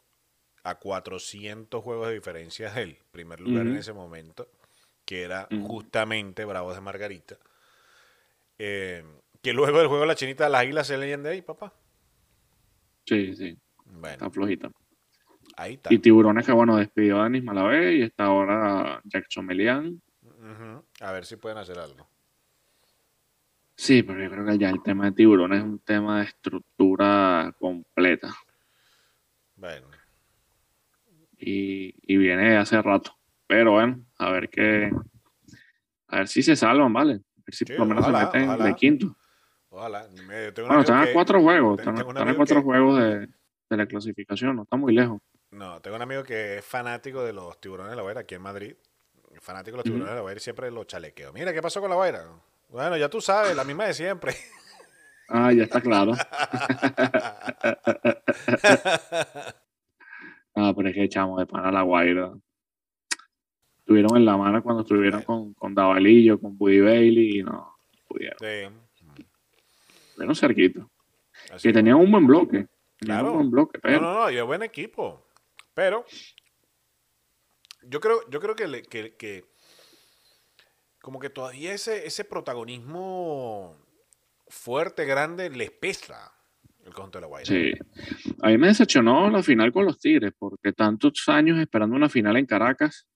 [0.62, 4.48] a 400 juegos de diferencia del primer lugar en ese momento,
[5.04, 7.36] que era justamente Bravos de Margarita.
[8.58, 9.04] Eh,
[9.42, 11.72] que luego del juego de la chinita de las águilas se leyen de ahí, papá.
[13.06, 13.56] Sí, sí.
[13.86, 14.12] Bueno.
[14.12, 14.70] Está flojita.
[15.56, 15.92] Ahí está.
[15.92, 20.00] Y Tiburones que, bueno, despidió a Denis Malavé y está ahora Jackson Melian.
[21.00, 22.06] A ver si pueden hacer algo.
[23.74, 27.54] Sí, pero yo creo que ya el tema de Tiburones es un tema de estructura
[27.58, 28.34] completa.
[29.56, 29.99] Bueno
[31.41, 33.16] y, viene hace rato.
[33.47, 34.91] Pero bueno, a ver qué.
[36.09, 37.14] A ver si se salvan, ¿vale?
[37.14, 39.16] A ver si por lo menos se meten de quinto.
[39.70, 40.07] Ojalá.
[40.66, 41.78] bueno, están a cuatro juegos.
[41.78, 44.57] Están, a cuatro juegos de, de, la clasificación.
[44.57, 45.20] No está muy lejos.
[45.51, 48.43] No, tengo un amigo que es fanático de los tiburones de la Guaira aquí en
[48.43, 48.74] Madrid.
[49.41, 51.32] Fanático de los tiburones de la Guaira y siempre los chalequeo.
[51.32, 52.24] Mira, ¿qué pasó con la Guaira?
[52.68, 54.34] Bueno, ya tú sabes, la misma de siempre.
[55.28, 56.12] Ah, ya está claro.
[60.61, 62.32] Ah, pero es que echamos de pana la Guaira.
[63.78, 68.38] Estuvieron en la mano cuando estuvieron con, con Davalillo, con Buddy Bailey y no pudieron.
[68.38, 69.26] Sí.
[70.16, 70.90] Pero cerquito.
[71.62, 72.66] que tenían un buen bloque.
[72.98, 73.32] Claro.
[73.32, 74.00] Un buen bloque, pero...
[74.00, 75.26] No, no, no, y es buen equipo.
[75.72, 76.04] Pero
[77.82, 79.44] yo creo, yo creo que, que, que
[81.00, 83.74] como que todavía ese, ese protagonismo
[84.48, 86.32] fuerte, grande, les pesa
[86.91, 87.47] el conjunto de la Guaira.
[87.47, 87.72] Sí.
[88.43, 92.36] A mí me decepcionó la final con los Tigres, porque tantos años esperando una final
[92.36, 93.09] en Caracas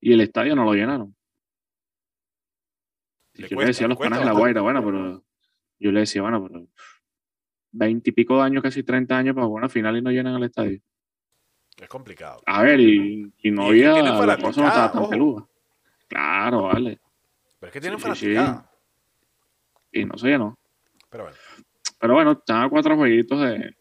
[0.00, 1.14] y el estadio no lo llenaron.
[3.34, 5.24] Y yo le decía a los panas de la Guaira, bueno, pero
[5.78, 6.68] yo le decía, bueno, pero
[7.72, 10.36] veinte y pico de años, casi 30 años para jugar una final y no llenan
[10.36, 10.80] el estadio.
[11.76, 12.40] Es complicado.
[12.46, 15.46] A ver, y, no había, la cosa no estaba tan peluda.
[16.06, 17.00] Claro, vale.
[17.58, 18.34] Pero es que tienen sí,
[19.90, 20.56] Y no se llenó.
[21.10, 21.36] Pero bueno.
[22.04, 23.76] Pero bueno, están a cuatro jueguitos de,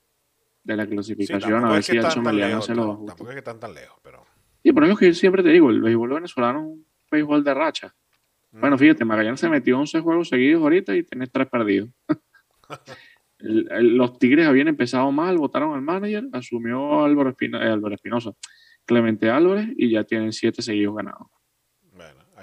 [0.63, 1.65] de la clasificación.
[1.65, 3.07] a ver si el Someliano se lo ajusta.
[3.07, 4.23] Tampoco es que están tan lejos, pero.
[4.63, 7.53] Sí, por eso que yo siempre te digo, el béisbol venezolano es un béisbol de
[7.53, 7.93] racha.
[8.51, 8.79] Bueno, mm.
[8.79, 11.89] fíjate, Magallanes se metió 11 juegos seguidos ahorita y tenés tres perdidos.
[13.39, 18.31] los Tigres habían empezado mal, votaron al manager, asumió Álvaro, eh, Espinosa,
[18.85, 21.27] Clemente Álvarez y ya tienen siete seguidos ganados.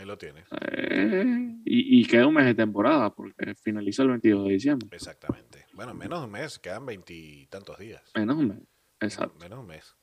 [0.00, 0.46] Ahí lo tienes.
[0.62, 4.88] Eh, y, queda un mes de temporada porque finaliza el 22 de diciembre.
[4.92, 5.66] Exactamente.
[5.74, 8.10] Bueno, menos de un mes, quedan veintitantos días.
[8.14, 8.58] Menos de un mes,
[8.98, 9.36] exacto.
[9.38, 9.94] Menos de un mes.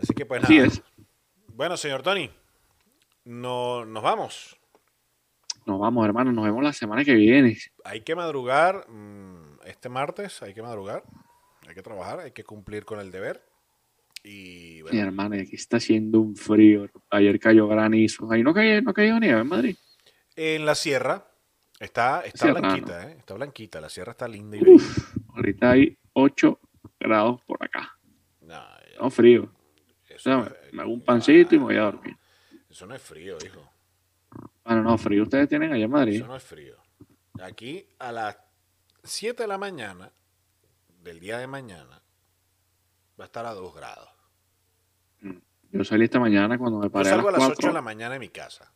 [0.00, 0.66] Así que pues nada.
[0.66, 0.80] es.
[1.48, 2.30] Bueno, señor Tony,
[3.24, 4.56] no, nos vamos.
[5.64, 6.30] Nos vamos, hermano.
[6.30, 7.58] Nos vemos la semana que viene.
[7.82, 11.02] Hay que madrugar mm, este martes, hay que madrugar,
[11.66, 13.44] hay que trabajar, hay que cumplir con el deber.
[14.28, 16.88] Y Mi hermano, aquí está haciendo un frío.
[17.10, 18.28] Ayer cayó granizo.
[18.32, 19.76] Ahí no cayó, no cayó nieve en Madrid.
[20.34, 21.26] en la sierra
[21.78, 23.16] está, está Sierra, blanquita, ¿eh?
[23.18, 24.74] Está blanquita, la sierra está linda y bella.
[24.74, 26.60] Uf, ahorita hay 8
[26.98, 27.96] grados por acá.
[28.40, 29.52] No, frío.
[30.14, 32.16] O sea, no es- me hago un pancito y me voy a dormir.
[32.68, 33.70] Eso no es frío, hijo.
[34.64, 36.16] Bueno, no, frío ustedes tienen allá en Madrid.
[36.16, 36.76] Eso no es frío.
[37.40, 38.38] Aquí a las
[39.04, 40.10] 7 de la mañana
[41.02, 42.02] del día de mañana
[43.20, 44.08] va a estar a 2 grados.
[45.76, 47.62] Yo salí esta mañana cuando me Yo paré a salgo a las las 8 de
[47.62, 47.72] 4.
[47.72, 48.72] la mañana de mi casa.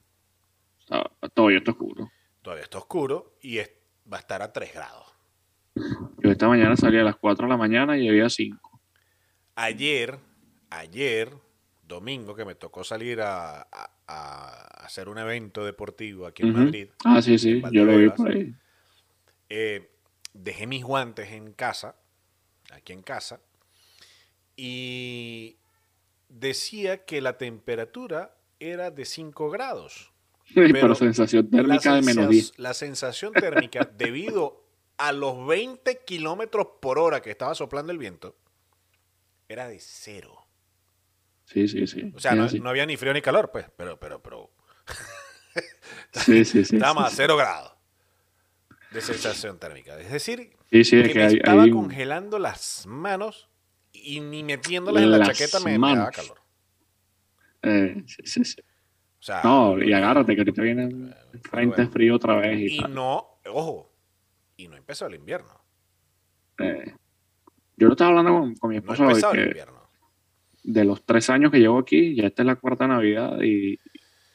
[0.79, 2.11] estaba- Todo está oscuro.
[2.43, 3.71] Todavía está oscuro y es-
[4.13, 5.07] va a estar a 3 grados.
[6.19, 8.81] Yo esta mañana salí a las 4 de la mañana y había 5.
[9.55, 10.19] Ayer,
[10.71, 11.33] ayer,
[11.83, 16.53] domingo, que me tocó salir a, a- a hacer un evento deportivo aquí en.
[16.53, 18.55] Madrid, Ah, sí, sí, yo lo vi por ahí.
[19.49, 19.93] eh,
[20.33, 21.95] dejé mis guantes en casa,
[22.73, 23.41] aquí en casa,
[24.57, 25.59] y
[26.31, 30.13] decía que la temperatura era de 5 grados.
[30.55, 32.59] Pero, Pero sensación térmica de menos sensas- 10.
[32.59, 34.65] la sensación térmica, debido
[34.97, 38.37] a los 20 kilómetros por hora que estaba soplando el viento,
[39.49, 40.47] era de cero.
[41.45, 42.13] Sí, sí, sí.
[42.15, 42.61] O sea, sí, no, sí.
[42.61, 44.51] no había ni frío ni calor, pues, pero, pero, pero,
[46.13, 47.73] sí, sí, sí, sí, a cero grados
[48.93, 49.99] de sensación térmica.
[50.01, 53.49] Es decir, Sí, sí, es que que me hay, estaba hay un- congelando las manos
[53.93, 56.11] y ni metiéndolas en la chaqueta me, manos.
[56.11, 56.39] calor.
[57.63, 58.61] eh, sí, sí, sí.
[59.19, 61.91] O sea, No, y agárrate que ahorita viene frente bueno.
[61.93, 63.93] frío otra vez y, y no, ojo,
[64.57, 65.61] y no empezó el invierno.
[66.59, 66.95] Eh,
[67.77, 69.91] yo lo estaba hablando con, con mi No esposa hoy, empezó el que invierno.
[70.63, 73.79] de los tres años que llevo aquí, ya esta es la cuarta Navidad y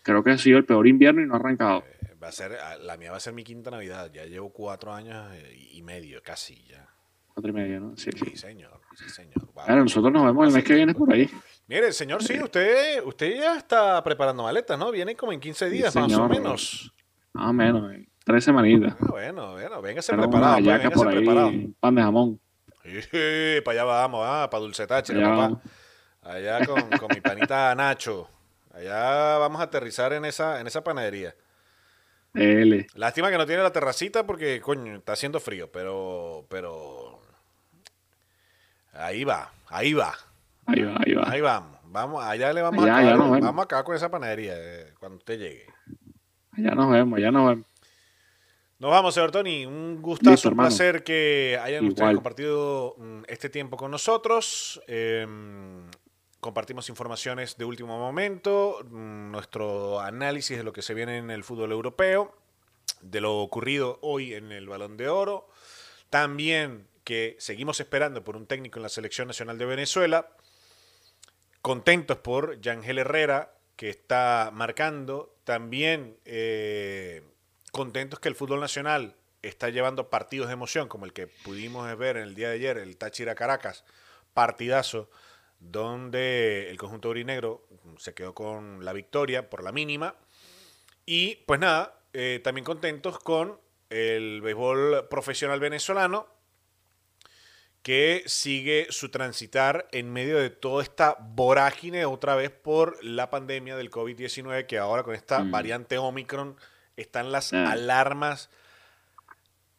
[0.03, 1.83] creo que ha sido el peor invierno y no ha arrancado.
[1.85, 4.11] Eh, Va a ser, ah, la mía va a ser mi quinta Navidad.
[4.11, 6.87] Ya llevo cuatro años eh, y medio, casi ya.
[7.27, 7.97] Cuatro y medio, ¿no?
[7.97, 8.25] Sí, sí.
[8.31, 8.84] Sí, señor.
[8.95, 9.45] Sí, señor.
[9.53, 9.65] Wow.
[9.65, 11.29] Bueno, nosotros nos vemos el mes que viene por ahí.
[11.67, 14.91] Mire, señor, sí, usted, usted ya está preparando maletas, ¿no?
[14.91, 16.93] Viene como en 15 días, más o menos.
[17.33, 18.95] Más o menos, en tres semanitas.
[18.99, 21.51] Ah, bueno, bueno, véngase Tenemos preparado, una pues, por ahí, preparado.
[21.79, 22.39] pan de jamón.
[22.83, 25.61] Sí, para allá vamos, ah, para Dulce Táchira, Allá papá.
[26.21, 28.29] Allá con, con mi panita Nacho.
[28.73, 31.35] Allá vamos a aterrizar en esa, en esa panadería.
[32.33, 32.87] L.
[32.95, 37.14] Lástima que no tiene la terracita porque, coño, está haciendo frío, pero, pero...
[38.95, 40.13] Ahí va, ahí va.
[40.65, 41.29] Ahí va, ahí va.
[41.31, 41.77] Ahí vamos.
[41.85, 43.17] Vamos, allá le vamos Allá, a acabar.
[43.17, 43.45] nos vemos.
[43.45, 45.65] vamos a acabar con esa panadería eh, cuando usted llegue.
[46.51, 47.65] Allá nos vemos, allá nos vemos.
[48.79, 49.65] Nos vamos, señor Tony.
[49.65, 52.15] Un gustazo, Listo, un placer que hayan ustedes Igual.
[52.15, 54.81] compartido mm, este tiempo con nosotros.
[54.87, 55.25] Eh,
[56.41, 61.43] compartimos informaciones de último momento, mm, nuestro análisis de lo que se viene en el
[61.45, 62.35] fútbol europeo,
[63.01, 65.47] de lo ocurrido hoy en el Balón de Oro.
[66.09, 70.35] También que seguimos esperando por un técnico en la Selección Nacional de Venezuela.
[71.61, 75.37] Contentos por Yangel Herrera, que está marcando.
[75.45, 77.23] También eh,
[77.71, 82.17] contentos que el fútbol nacional está llevando partidos de emoción, como el que pudimos ver
[82.17, 83.85] en el día de ayer, el Táchira Caracas,
[84.33, 85.09] partidazo,
[85.59, 90.15] donde el conjunto aurinegro se quedó con la victoria por la mínima.
[91.05, 93.59] Y pues nada, eh, también contentos con
[93.91, 96.34] el béisbol profesional venezolano,
[97.85, 103.77] que sigue su transitar en medio de toda esta vorágine otra vez por la pandemia
[103.77, 105.51] del COVID-19, que ahora con esta Mm.
[105.51, 106.55] variante Omicron
[106.97, 107.73] están las Ah.
[107.73, 108.49] alarmas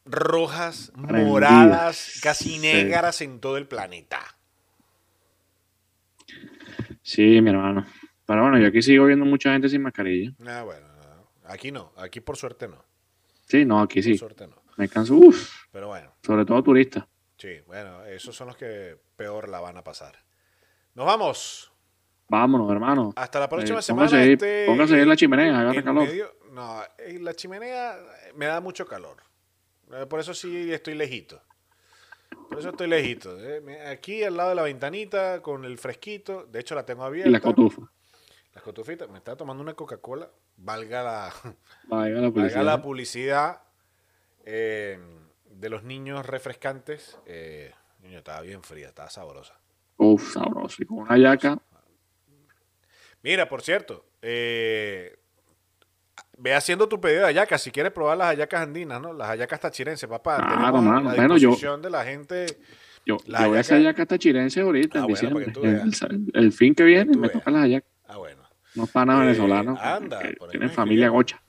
[0.05, 1.27] rojas, Prendidas.
[1.27, 2.59] moradas, casi Sí.
[2.61, 4.21] negras en todo el planeta.
[7.03, 7.85] Sí, mi hermano.
[8.25, 10.33] Pero bueno, yo aquí sigo viendo mucha gente sin mascarilla.
[10.47, 11.29] Ah, bueno, no.
[11.51, 12.85] aquí no, aquí por suerte no,
[13.49, 14.17] Sí, no, aquí por sí.
[14.19, 14.63] suerte no.
[14.77, 17.05] Me canso, uff, Pero bueno, sobre todo turistas.
[17.37, 20.17] Sí, bueno, esos son los que peor la van a pasar.
[20.95, 21.73] Nos vamos.
[22.29, 23.13] Vámonos, hermano.
[23.17, 24.09] Hasta la próxima Eh, semana.
[24.09, 26.07] póngase este, póngase ahí en la chimenea, agarra calor.
[26.09, 27.99] medio- no, en la chimenea
[28.35, 29.19] me da mucho calor.
[29.93, 31.41] Eh, Por eso sí estoy lejito.
[32.51, 33.39] Por eso estoy lejito.
[33.41, 33.87] eh.
[33.89, 36.47] Aquí al lado de la ventanita con el fresquito.
[36.47, 37.29] De hecho la tengo abierta.
[37.29, 37.83] Y la cotufa.
[38.55, 39.09] Las cotufitas.
[39.09, 40.29] Me estaba tomando una Coca-Cola.
[40.57, 41.33] Valga la,
[41.89, 42.65] Vaya la valga publicidad.
[42.65, 43.63] la publicidad
[44.45, 44.99] eh,
[45.59, 47.19] de los niños refrescantes.
[47.27, 49.59] Eh, niño, estaba bien fría, estaba sabrosa.
[49.97, 50.83] Uf, sabroso.
[50.83, 51.59] Y con una yaca.
[53.23, 55.19] Mira, por cierto, eh,
[56.39, 57.63] ve haciendo tu pedido de hallacas.
[57.63, 59.13] Si quieres probar las hallacas andinas, ¿no?
[59.13, 60.37] Las hallacas tachirenses, papá.
[60.37, 61.15] Claro, Tenemos mano.
[61.15, 62.47] Bueno, yo- de la gente.
[63.05, 65.47] Yo, yo voy a hacer hallaca- yaca hasta chirense ahorita, Ah, en diciembre.
[65.63, 67.91] el, el fin que viene me toca las hallacas.
[68.07, 68.43] Ah, bueno.
[68.75, 71.41] Unos panas Eh, venezolanos anda, por tienen familia gocha.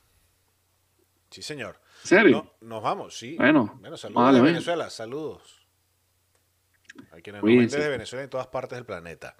[1.30, 1.78] Sí, señor.
[2.02, 2.54] ¿Serio?
[2.60, 3.36] nos vamos, sí.
[3.36, 5.66] Bueno, bueno saludos de Venezuela, saludos.
[7.12, 9.36] A quienes nos ven desde Venezuela y en todas partes del planeta.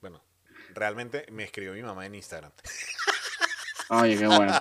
[0.00, 0.22] Bueno,
[0.74, 2.52] realmente me escribió mi mamá en Instagram.
[3.90, 4.52] Oye, qué bueno.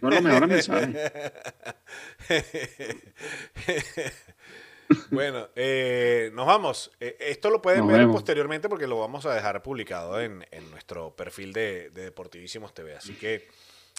[0.00, 0.10] No
[5.10, 6.92] bueno, eh, nos vamos.
[7.00, 11.52] Eh, esto lo pueden ver posteriormente porque lo vamos a dejar publicado en, nuestro perfil
[11.52, 12.96] de, Deportivísimos TV.
[12.96, 13.48] Así que,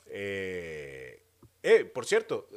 [0.07, 1.21] eh,
[1.93, 2.47] por cierto,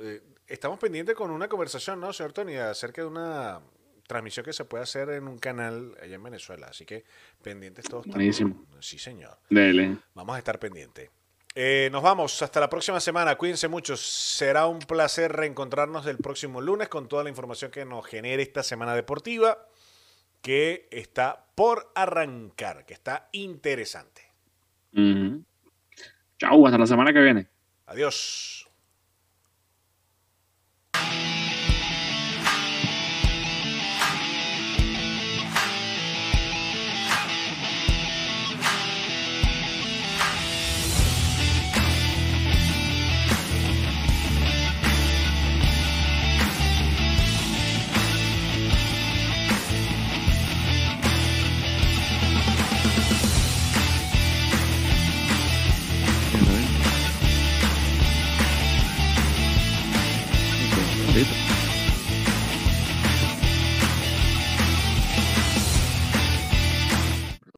[0.47, 2.57] estamos pendientes con una conversación, ¿no, señor Tony?
[2.57, 3.61] Acerca de una
[4.07, 6.69] transmisión que se puede hacer en un canal allá en Venezuela.
[6.69, 7.05] Así que
[7.43, 8.07] pendientes todos.
[8.07, 8.67] Buenísimo.
[8.81, 9.39] Sí, señor.
[9.49, 9.97] Dele.
[10.15, 11.11] Vamos a estar pendientes.
[11.55, 13.37] Eh, nos vamos hasta la próxima semana.
[13.37, 13.97] Cuídense mucho.
[13.97, 18.63] Será un placer reencontrarnos el próximo lunes con toda la información que nos genere esta
[18.63, 19.67] semana deportiva
[20.41, 24.23] que está por arrancar, que está interesante.
[26.39, 27.49] Chau, hasta la semana que viene.
[27.87, 28.62] Adiós.